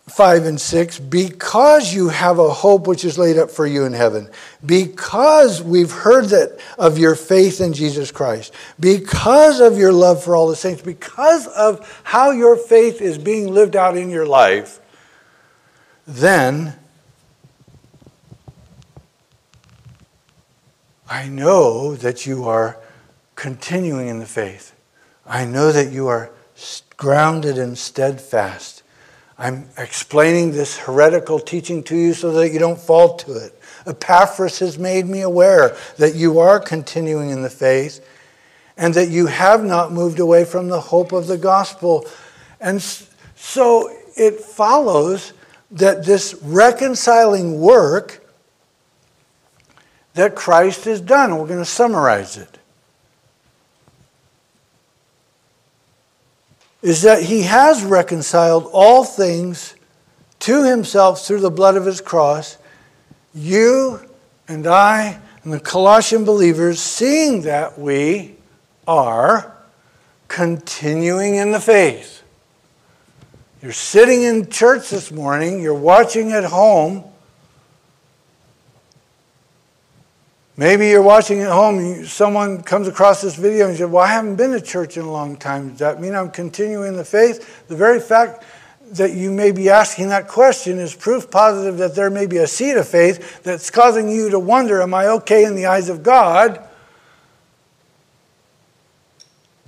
5 0.06 0.44
and 0.44 0.60
6 0.60 0.98
because 0.98 1.94
you 1.94 2.08
have 2.10 2.38
a 2.38 2.52
hope 2.52 2.86
which 2.86 3.04
is 3.04 3.18
laid 3.18 3.38
up 3.38 3.50
for 3.50 3.66
you 3.66 3.84
in 3.84 3.94
heaven, 3.94 4.28
because 4.64 5.62
we've 5.62 5.90
heard 5.90 6.26
that 6.26 6.60
of 6.78 6.98
your 6.98 7.14
faith 7.14 7.60
in 7.60 7.72
Jesus 7.72 8.10
Christ, 8.10 8.52
because 8.78 9.60
of 9.60 9.78
your 9.78 9.92
love 9.92 10.22
for 10.22 10.36
all 10.36 10.48
the 10.48 10.56
saints, 10.56 10.82
because 10.82 11.46
of 11.48 12.00
how 12.04 12.30
your 12.30 12.56
faith 12.56 13.00
is 13.00 13.16
being 13.16 13.52
lived 13.52 13.76
out 13.76 13.96
in 13.96 14.10
your 14.10 14.26
life, 14.26 14.78
then 16.06 16.74
I 21.08 21.28
know 21.28 21.96
that 21.96 22.26
you 22.26 22.44
are 22.44 22.78
continuing 23.36 24.08
in 24.08 24.18
the 24.18 24.26
faith. 24.26 24.74
I 25.26 25.44
know 25.46 25.72
that 25.72 25.90
you 25.92 26.08
are 26.08 26.30
grounded 26.96 27.58
and 27.58 27.76
steadfast. 27.78 28.82
I'm 29.36 29.68
explaining 29.76 30.52
this 30.52 30.78
heretical 30.78 31.40
teaching 31.40 31.82
to 31.84 31.96
you 31.96 32.14
so 32.14 32.32
that 32.32 32.50
you 32.50 32.58
don't 32.58 32.78
fall 32.78 33.16
to 33.16 33.36
it. 33.36 33.60
Epaphras 33.86 34.60
has 34.60 34.78
made 34.78 35.06
me 35.06 35.22
aware 35.22 35.76
that 35.98 36.14
you 36.14 36.38
are 36.38 36.60
continuing 36.60 37.30
in 37.30 37.42
the 37.42 37.50
faith 37.50 38.06
and 38.76 38.94
that 38.94 39.08
you 39.08 39.26
have 39.26 39.64
not 39.64 39.92
moved 39.92 40.20
away 40.20 40.44
from 40.44 40.68
the 40.68 40.80
hope 40.80 41.12
of 41.12 41.26
the 41.26 41.38
gospel. 41.38 42.06
And 42.60 42.80
so 42.80 43.90
it 44.16 44.40
follows 44.40 45.32
that 45.72 46.04
this 46.04 46.34
reconciling 46.42 47.60
work 47.60 48.24
that 50.14 50.36
Christ 50.36 50.84
has 50.84 51.00
done, 51.00 51.36
we're 51.36 51.48
going 51.48 51.58
to 51.58 51.64
summarize 51.64 52.36
it, 52.36 52.58
is 56.84 57.00
that 57.00 57.22
he 57.22 57.44
has 57.44 57.82
reconciled 57.82 58.68
all 58.70 59.04
things 59.04 59.74
to 60.38 60.64
himself 60.64 61.26
through 61.26 61.40
the 61.40 61.50
blood 61.50 61.78
of 61.78 61.86
his 61.86 62.02
cross. 62.02 62.58
You 63.32 64.00
and 64.46 64.66
I 64.66 65.18
and 65.42 65.52
the 65.54 65.60
Colossian 65.60 66.26
believers, 66.26 66.78
seeing 66.78 67.40
that 67.42 67.78
we 67.78 68.34
are 68.86 69.56
continuing 70.28 71.36
in 71.36 71.52
the 71.52 71.60
faith. 71.60 72.22
You're 73.62 73.72
sitting 73.72 74.22
in 74.22 74.50
church 74.50 74.90
this 74.90 75.10
morning, 75.10 75.62
you're 75.62 75.72
watching 75.72 76.32
at 76.32 76.44
home. 76.44 77.02
Maybe 80.56 80.88
you're 80.88 81.02
watching 81.02 81.40
at 81.40 81.50
home, 81.50 82.04
someone 82.04 82.62
comes 82.62 82.86
across 82.86 83.20
this 83.20 83.34
video 83.34 83.68
and 83.68 83.76
says, 83.76 83.90
Well, 83.90 84.04
I 84.04 84.08
haven't 84.08 84.36
been 84.36 84.52
to 84.52 84.60
church 84.60 84.96
in 84.96 85.04
a 85.04 85.10
long 85.10 85.36
time. 85.36 85.70
Does 85.70 85.80
that 85.80 86.00
mean 86.00 86.14
I'm 86.14 86.30
continuing 86.30 86.96
the 86.96 87.04
faith? 87.04 87.66
The 87.66 87.74
very 87.74 87.98
fact 87.98 88.44
that 88.92 89.14
you 89.14 89.32
may 89.32 89.50
be 89.50 89.68
asking 89.68 90.10
that 90.10 90.28
question 90.28 90.78
is 90.78 90.94
proof 90.94 91.28
positive 91.28 91.78
that 91.78 91.96
there 91.96 92.10
may 92.10 92.26
be 92.26 92.36
a 92.36 92.46
seed 92.46 92.76
of 92.76 92.86
faith 92.86 93.42
that's 93.42 93.68
causing 93.68 94.08
you 94.08 94.30
to 94.30 94.38
wonder, 94.38 94.80
Am 94.80 94.94
I 94.94 95.06
okay 95.08 95.44
in 95.44 95.56
the 95.56 95.66
eyes 95.66 95.88
of 95.88 96.04
God? 96.04 96.62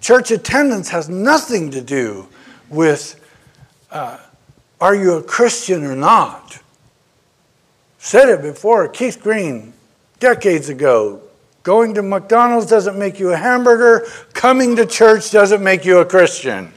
Church 0.01 0.31
attendance 0.31 0.91
has 0.91 1.09
nothing 1.09 1.73
to 1.73 1.81
do 1.81 2.29
with 2.69 3.21
uh, 3.91 4.19
are 4.81 4.95
you 4.95 5.15
a 5.15 5.23
Christian 5.23 5.85
or 5.85 5.97
not? 5.97 6.61
Said 7.99 8.29
it 8.29 8.43
before, 8.43 8.87
Keith 8.89 9.21
Green, 9.21 9.73
decades 10.21 10.69
ago. 10.69 11.23
Going 11.63 11.95
to 11.95 12.03
McDonald's 12.03 12.67
doesn't 12.67 12.97
make 12.97 13.19
you 13.19 13.33
a 13.33 13.37
hamburger. 13.37 14.07
Coming 14.33 14.77
to 14.77 14.87
church 14.87 15.33
doesn't 15.33 15.63
make 15.63 15.85
you 15.85 15.99
a 15.99 16.05
Christian. 16.05 16.73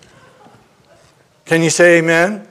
Can 1.45 1.61
you 1.61 1.69
say 1.69 1.99
amen? 1.99 2.47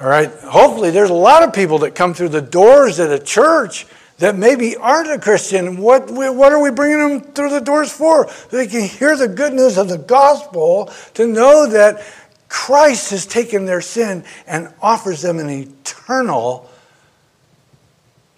All 0.00 0.08
right. 0.08 0.30
Hopefully, 0.30 0.90
there's 0.90 1.10
a 1.10 1.14
lot 1.14 1.42
of 1.42 1.52
people 1.52 1.78
that 1.78 1.94
come 1.94 2.14
through 2.14 2.28
the 2.28 2.42
doors 2.42 3.00
at 3.00 3.10
a 3.10 3.18
church 3.18 3.86
that 4.18 4.36
maybe 4.36 4.76
aren't 4.76 5.10
a 5.10 5.18
Christian. 5.18 5.78
What, 5.78 6.10
what 6.10 6.52
are 6.52 6.60
we 6.60 6.70
bringing 6.70 6.98
them 6.98 7.20
through 7.32 7.50
the 7.50 7.60
doors 7.60 7.90
for? 7.90 8.28
They 8.50 8.66
can 8.66 8.82
hear 8.82 9.16
the 9.16 9.28
good 9.28 9.54
news 9.54 9.78
of 9.78 9.88
the 9.88 9.98
gospel 9.98 10.92
to 11.14 11.26
know 11.26 11.68
that 11.68 12.04
Christ 12.48 13.10
has 13.10 13.26
taken 13.26 13.64
their 13.64 13.80
sin 13.80 14.24
and 14.46 14.72
offers 14.82 15.22
them 15.22 15.38
an 15.38 15.48
eternal 15.48 16.70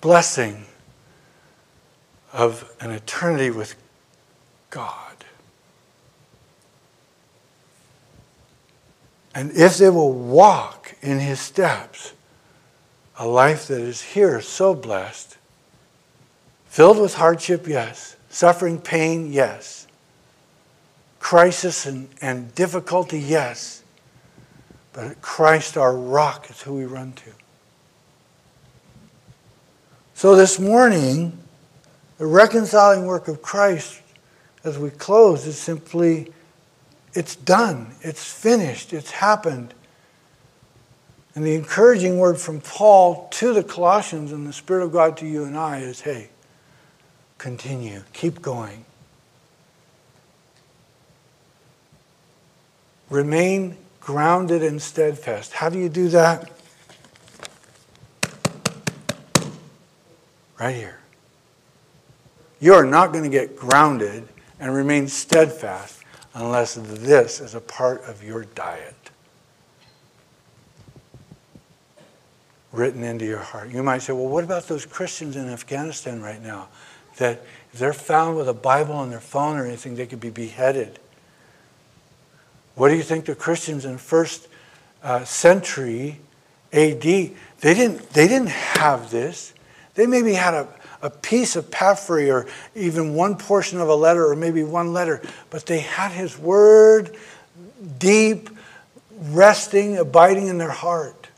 blessing 0.00 0.66
of 2.32 2.72
an 2.80 2.90
eternity 2.90 3.50
with 3.50 3.74
God. 4.70 5.10
And 9.34 9.52
if 9.52 9.78
they 9.78 9.90
will 9.90 10.12
walk 10.12 10.94
in 11.02 11.18
his 11.18 11.40
steps, 11.40 12.12
a 13.16 13.26
life 13.26 13.68
that 13.68 13.80
is 13.80 14.02
here 14.02 14.40
so 14.40 14.74
blessed, 14.74 15.36
filled 16.66 16.98
with 16.98 17.14
hardship, 17.14 17.66
yes, 17.68 18.16
suffering, 18.28 18.80
pain, 18.80 19.32
yes, 19.32 19.86
crisis 21.18 21.86
and, 21.86 22.08
and 22.20 22.54
difficulty, 22.54 23.20
yes, 23.20 23.82
but 24.92 25.20
Christ, 25.20 25.76
our 25.76 25.96
rock, 25.96 26.50
is 26.50 26.62
who 26.62 26.74
we 26.74 26.84
run 26.84 27.12
to. 27.12 27.30
So 30.14 30.34
this 30.34 30.58
morning, 30.58 31.39
the 32.20 32.26
reconciling 32.26 33.06
work 33.06 33.28
of 33.28 33.40
Christ, 33.40 34.02
as 34.62 34.78
we 34.78 34.90
close, 34.90 35.46
is 35.46 35.56
simply 35.56 36.30
it's 37.14 37.34
done, 37.34 37.94
it's 38.02 38.30
finished, 38.30 38.92
it's 38.92 39.10
happened. 39.10 39.72
And 41.34 41.46
the 41.46 41.54
encouraging 41.54 42.18
word 42.18 42.38
from 42.38 42.60
Paul 42.60 43.26
to 43.30 43.54
the 43.54 43.64
Colossians 43.64 44.32
and 44.32 44.46
the 44.46 44.52
Spirit 44.52 44.84
of 44.84 44.92
God 44.92 45.16
to 45.16 45.26
you 45.26 45.44
and 45.44 45.56
I 45.56 45.78
is 45.78 46.02
hey, 46.02 46.28
continue, 47.38 48.02
keep 48.12 48.42
going. 48.42 48.84
Remain 53.08 53.78
grounded 53.98 54.62
and 54.62 54.82
steadfast. 54.82 55.54
How 55.54 55.70
do 55.70 55.78
you 55.78 55.88
do 55.88 56.10
that? 56.10 56.50
Right 60.58 60.76
here. 60.76 60.99
You 62.60 62.74
are 62.74 62.84
not 62.84 63.12
going 63.12 63.24
to 63.24 63.30
get 63.30 63.56
grounded 63.56 64.28
and 64.58 64.74
remain 64.74 65.08
steadfast 65.08 66.02
unless 66.34 66.74
this 66.74 67.40
is 67.40 67.54
a 67.54 67.60
part 67.60 68.02
of 68.04 68.22
your 68.22 68.44
diet. 68.44 68.94
Written 72.70 73.02
into 73.02 73.24
your 73.24 73.38
heart. 73.38 73.70
You 73.70 73.82
might 73.82 74.02
say, 74.02 74.12
well, 74.12 74.28
what 74.28 74.44
about 74.44 74.68
those 74.68 74.86
Christians 74.86 75.36
in 75.36 75.48
Afghanistan 75.48 76.20
right 76.20 76.40
now 76.40 76.68
that 77.16 77.42
if 77.72 77.78
they're 77.78 77.92
found 77.92 78.36
with 78.36 78.48
a 78.48 78.54
Bible 78.54 78.94
on 78.94 79.10
their 79.10 79.20
phone 79.20 79.56
or 79.56 79.66
anything, 79.66 79.96
they 79.96 80.06
could 80.06 80.20
be 80.20 80.30
beheaded? 80.30 80.98
What 82.76 82.90
do 82.90 82.96
you 82.96 83.02
think 83.02 83.24
the 83.24 83.34
Christians 83.34 83.84
in 83.84 83.98
first 83.98 84.46
uh, 85.02 85.24
century 85.24 86.20
AD, 86.72 87.02
they 87.02 87.34
didn't, 87.60 88.10
they 88.10 88.28
didn't 88.28 88.50
have 88.50 89.10
this. 89.10 89.52
They 89.94 90.06
maybe 90.06 90.34
had 90.34 90.54
a, 90.54 90.68
a 91.02 91.10
piece 91.10 91.56
of 91.56 91.70
papyri 91.70 92.30
or 92.30 92.46
even 92.74 93.14
one 93.14 93.36
portion 93.36 93.80
of 93.80 93.88
a 93.88 93.94
letter 93.94 94.26
or 94.26 94.36
maybe 94.36 94.62
one 94.62 94.92
letter, 94.92 95.22
but 95.48 95.66
they 95.66 95.80
had 95.80 96.12
his 96.12 96.38
word 96.38 97.16
deep, 97.98 98.50
resting, 99.18 99.96
abiding 99.96 100.46
in 100.46 100.58
their 100.58 100.70
heart. 100.70 101.28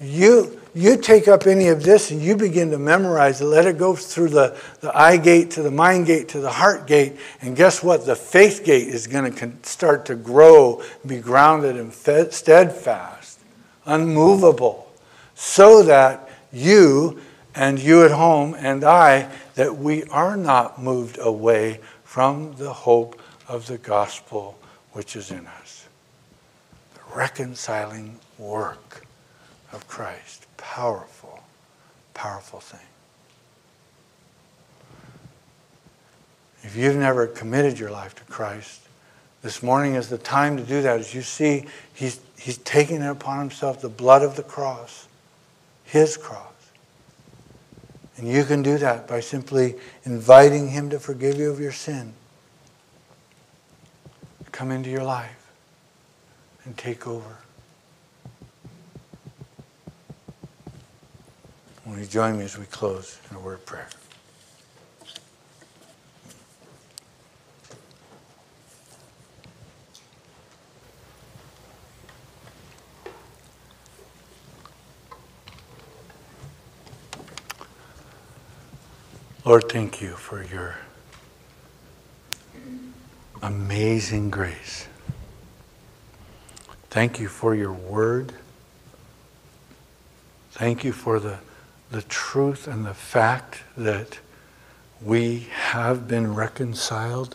You, 0.00 0.60
you 0.74 0.96
take 0.96 1.26
up 1.26 1.46
any 1.46 1.68
of 1.68 1.82
this 1.82 2.12
and 2.12 2.22
you 2.22 2.36
begin 2.36 2.70
to 2.70 2.78
memorize 2.78 3.40
it, 3.40 3.46
let 3.46 3.66
it 3.66 3.78
go 3.78 3.96
through 3.96 4.28
the, 4.28 4.56
the 4.80 4.96
eye 4.96 5.16
gate 5.16 5.52
to 5.52 5.62
the 5.62 5.72
mind 5.72 6.06
gate 6.06 6.28
to 6.30 6.40
the 6.40 6.50
heart 6.50 6.86
gate, 6.86 7.16
and 7.40 7.56
guess 7.56 7.82
what? 7.82 8.06
The 8.06 8.14
faith 8.14 8.62
gate 8.64 8.86
is 8.88 9.06
going 9.08 9.32
to 9.32 9.52
start 9.62 10.06
to 10.06 10.14
grow, 10.14 10.82
be 11.04 11.18
grounded 11.18 11.76
and 11.76 11.92
steadfast, 11.92 13.40
unmovable, 13.86 14.92
so 15.34 15.82
that 15.82 16.27
you 16.52 17.20
and 17.54 17.78
you 17.78 18.04
at 18.04 18.10
home 18.10 18.54
and 18.58 18.84
I, 18.84 19.30
that 19.54 19.76
we 19.76 20.04
are 20.04 20.36
not 20.36 20.80
moved 20.80 21.18
away 21.20 21.80
from 22.04 22.54
the 22.56 22.72
hope 22.72 23.20
of 23.48 23.66
the 23.66 23.78
gospel 23.78 24.58
which 24.92 25.16
is 25.16 25.30
in 25.30 25.46
us. 25.46 25.86
The 26.94 27.16
reconciling 27.16 28.18
work 28.38 29.06
of 29.72 29.86
Christ. 29.88 30.46
Powerful, 30.56 31.40
powerful 32.14 32.60
thing. 32.60 32.80
If 36.62 36.76
you've 36.76 36.96
never 36.96 37.26
committed 37.26 37.78
your 37.78 37.90
life 37.90 38.14
to 38.16 38.24
Christ, 38.24 38.82
this 39.42 39.62
morning 39.62 39.94
is 39.94 40.08
the 40.08 40.18
time 40.18 40.56
to 40.56 40.62
do 40.62 40.82
that. 40.82 40.98
As 40.98 41.14
you 41.14 41.22
see, 41.22 41.64
he's, 41.94 42.20
he's 42.38 42.58
taking 42.58 43.02
it 43.02 43.08
upon 43.08 43.38
himself, 43.38 43.80
the 43.80 43.88
blood 43.88 44.22
of 44.22 44.36
the 44.36 44.42
cross, 44.42 45.07
his 45.88 46.16
cross. 46.18 46.44
And 48.16 48.28
you 48.28 48.44
can 48.44 48.62
do 48.62 48.78
that 48.78 49.08
by 49.08 49.20
simply 49.20 49.76
inviting 50.04 50.68
him 50.68 50.90
to 50.90 50.98
forgive 50.98 51.38
you 51.38 51.50
of 51.50 51.60
your 51.60 51.72
sin. 51.72 52.12
Come 54.52 54.70
into 54.70 54.90
your 54.90 55.04
life 55.04 55.50
and 56.64 56.76
take 56.76 57.06
over. 57.06 57.38
Will 61.86 61.98
you 61.98 62.06
join 62.06 62.38
me 62.38 62.44
as 62.44 62.58
we 62.58 62.66
close 62.66 63.18
in 63.30 63.36
a 63.36 63.40
word 63.40 63.54
of 63.54 63.66
prayer? 63.66 63.88
Lord, 79.48 79.70
thank 79.70 80.02
you 80.02 80.10
for 80.10 80.44
your 80.44 80.76
amazing 83.40 84.28
grace. 84.28 84.86
Thank 86.90 87.18
you 87.18 87.28
for 87.28 87.54
your 87.54 87.72
word. 87.72 88.34
Thank 90.50 90.84
you 90.84 90.92
for 90.92 91.18
the, 91.18 91.38
the 91.90 92.02
truth 92.02 92.68
and 92.68 92.84
the 92.84 92.92
fact 92.92 93.62
that 93.74 94.18
we 95.00 95.48
have 95.50 96.06
been 96.06 96.34
reconciled 96.34 97.34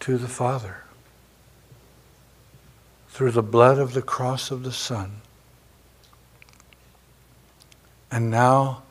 to 0.00 0.18
the 0.18 0.26
Father 0.26 0.82
through 3.08 3.30
the 3.30 3.40
blood 3.40 3.78
of 3.78 3.94
the 3.94 4.02
cross 4.02 4.50
of 4.50 4.64
the 4.64 4.72
Son. 4.72 5.20
And 8.10 8.32
now 8.32 8.82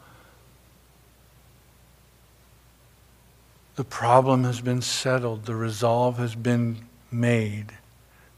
the 3.81 3.85
problem 3.85 4.43
has 4.43 4.61
been 4.61 4.79
settled, 4.79 5.45
the 5.45 5.55
resolve 5.55 6.19
has 6.19 6.35
been 6.35 6.77
made, 7.11 7.65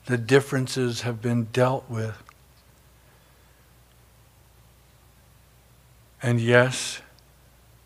the 0.06 0.18
differences 0.18 1.02
have 1.02 1.22
been 1.22 1.44
dealt 1.52 1.84
with. 1.90 2.16
And 6.22 6.40
yes, 6.40 7.02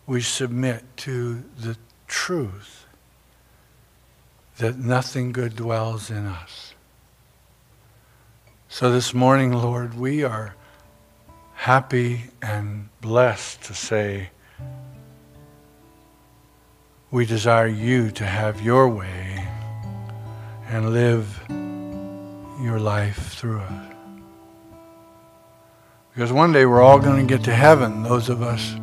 we 0.06 0.22
submit 0.22 0.84
to 0.98 1.44
the 1.58 1.76
truth 2.06 2.86
that 4.60 4.78
nothing 4.78 5.32
good 5.32 5.56
dwells 5.56 6.12
in 6.12 6.28
us. 6.28 6.76
So 8.70 8.92
this 8.92 9.16
morning, 9.16 9.52
Lord, 9.52 9.96
we 9.96 10.24
are 10.24 10.54
happy 11.56 12.26
and 12.40 12.90
blessed 13.02 13.64
to 13.64 13.74
say, 13.74 14.30
we 17.10 17.26
desire 17.26 17.68
you 17.68 18.12
to 18.12 18.26
have 18.26 18.62
your 18.62 18.90
way 18.90 19.48
and 20.68 20.92
live 20.92 21.42
your 22.62 22.80
life 22.80 23.30
through 23.34 23.60
us. 23.60 23.94
Because 26.14 26.34
one 26.34 26.52
day 26.52 26.66
we're 26.66 26.82
all 26.82 27.00
going 27.00 27.26
to 27.26 27.34
get 27.38 27.46
to 27.46 27.54
heaven, 27.54 28.04
those 28.04 28.28
of 28.28 28.42
us 28.42 28.76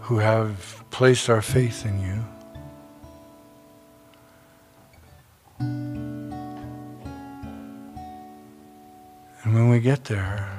who 0.00 0.18
have 0.18 0.82
placed 0.90 1.28
our 1.28 1.42
faith 1.42 1.84
in 1.84 2.00
you. 2.00 2.24
And 9.44 9.54
when 9.54 9.68
we 9.68 9.78
get 9.80 10.04
there, 10.04 10.50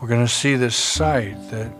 we're 0.00 0.08
going 0.08 0.26
to 0.26 0.32
see 0.32 0.56
this 0.56 0.74
sight 0.74 1.36
that 1.50 1.70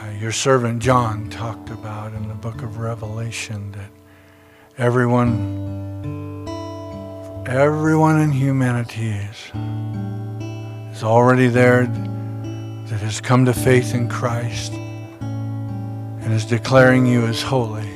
uh, 0.00 0.10
your 0.12 0.32
servant 0.32 0.82
John 0.82 1.28
talked 1.28 1.70
about 1.70 2.14
in 2.14 2.28
the 2.28 2.34
book 2.34 2.62
of 2.62 2.78
Revelation 2.78 3.72
that 3.72 3.90
everyone 4.78 6.48
everyone 7.46 8.20
in 8.20 8.30
humanity 8.30 9.08
is 9.08 9.52
is 10.96 11.02
already 11.02 11.48
there 11.48 11.86
that 11.86 13.00
has 13.00 13.20
come 13.20 13.44
to 13.44 13.52
faith 13.52 13.94
in 13.94 14.08
Christ 14.08 14.72
and 14.72 16.32
is 16.32 16.44
declaring 16.44 17.06
you 17.06 17.26
as 17.26 17.42
holy. 17.42 17.88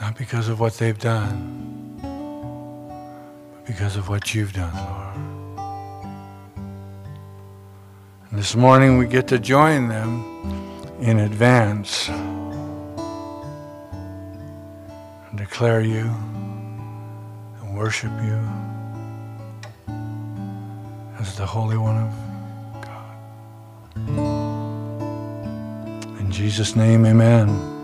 Not 0.00 0.16
because 0.16 0.48
of 0.48 0.60
what 0.60 0.74
they've 0.74 0.98
done, 0.98 1.98
but 3.54 3.66
because 3.66 3.96
of 3.96 4.08
what 4.08 4.34
you've 4.34 4.52
done, 4.52 4.74
Lord. 4.74 5.05
This 8.32 8.56
morning 8.56 8.98
we 8.98 9.06
get 9.06 9.28
to 9.28 9.38
join 9.38 9.88
them 9.88 10.24
in 11.00 11.20
advance 11.20 12.08
and 12.08 12.58
declare 15.36 15.80
you 15.80 16.10
and 17.60 17.76
worship 17.76 18.10
you 18.22 18.40
as 21.20 21.36
the 21.36 21.46
Holy 21.46 21.76
One 21.76 21.96
of 21.98 22.10
God. 22.82 23.16
In 26.20 26.30
Jesus' 26.30 26.74
name, 26.74 27.06
amen. 27.06 27.75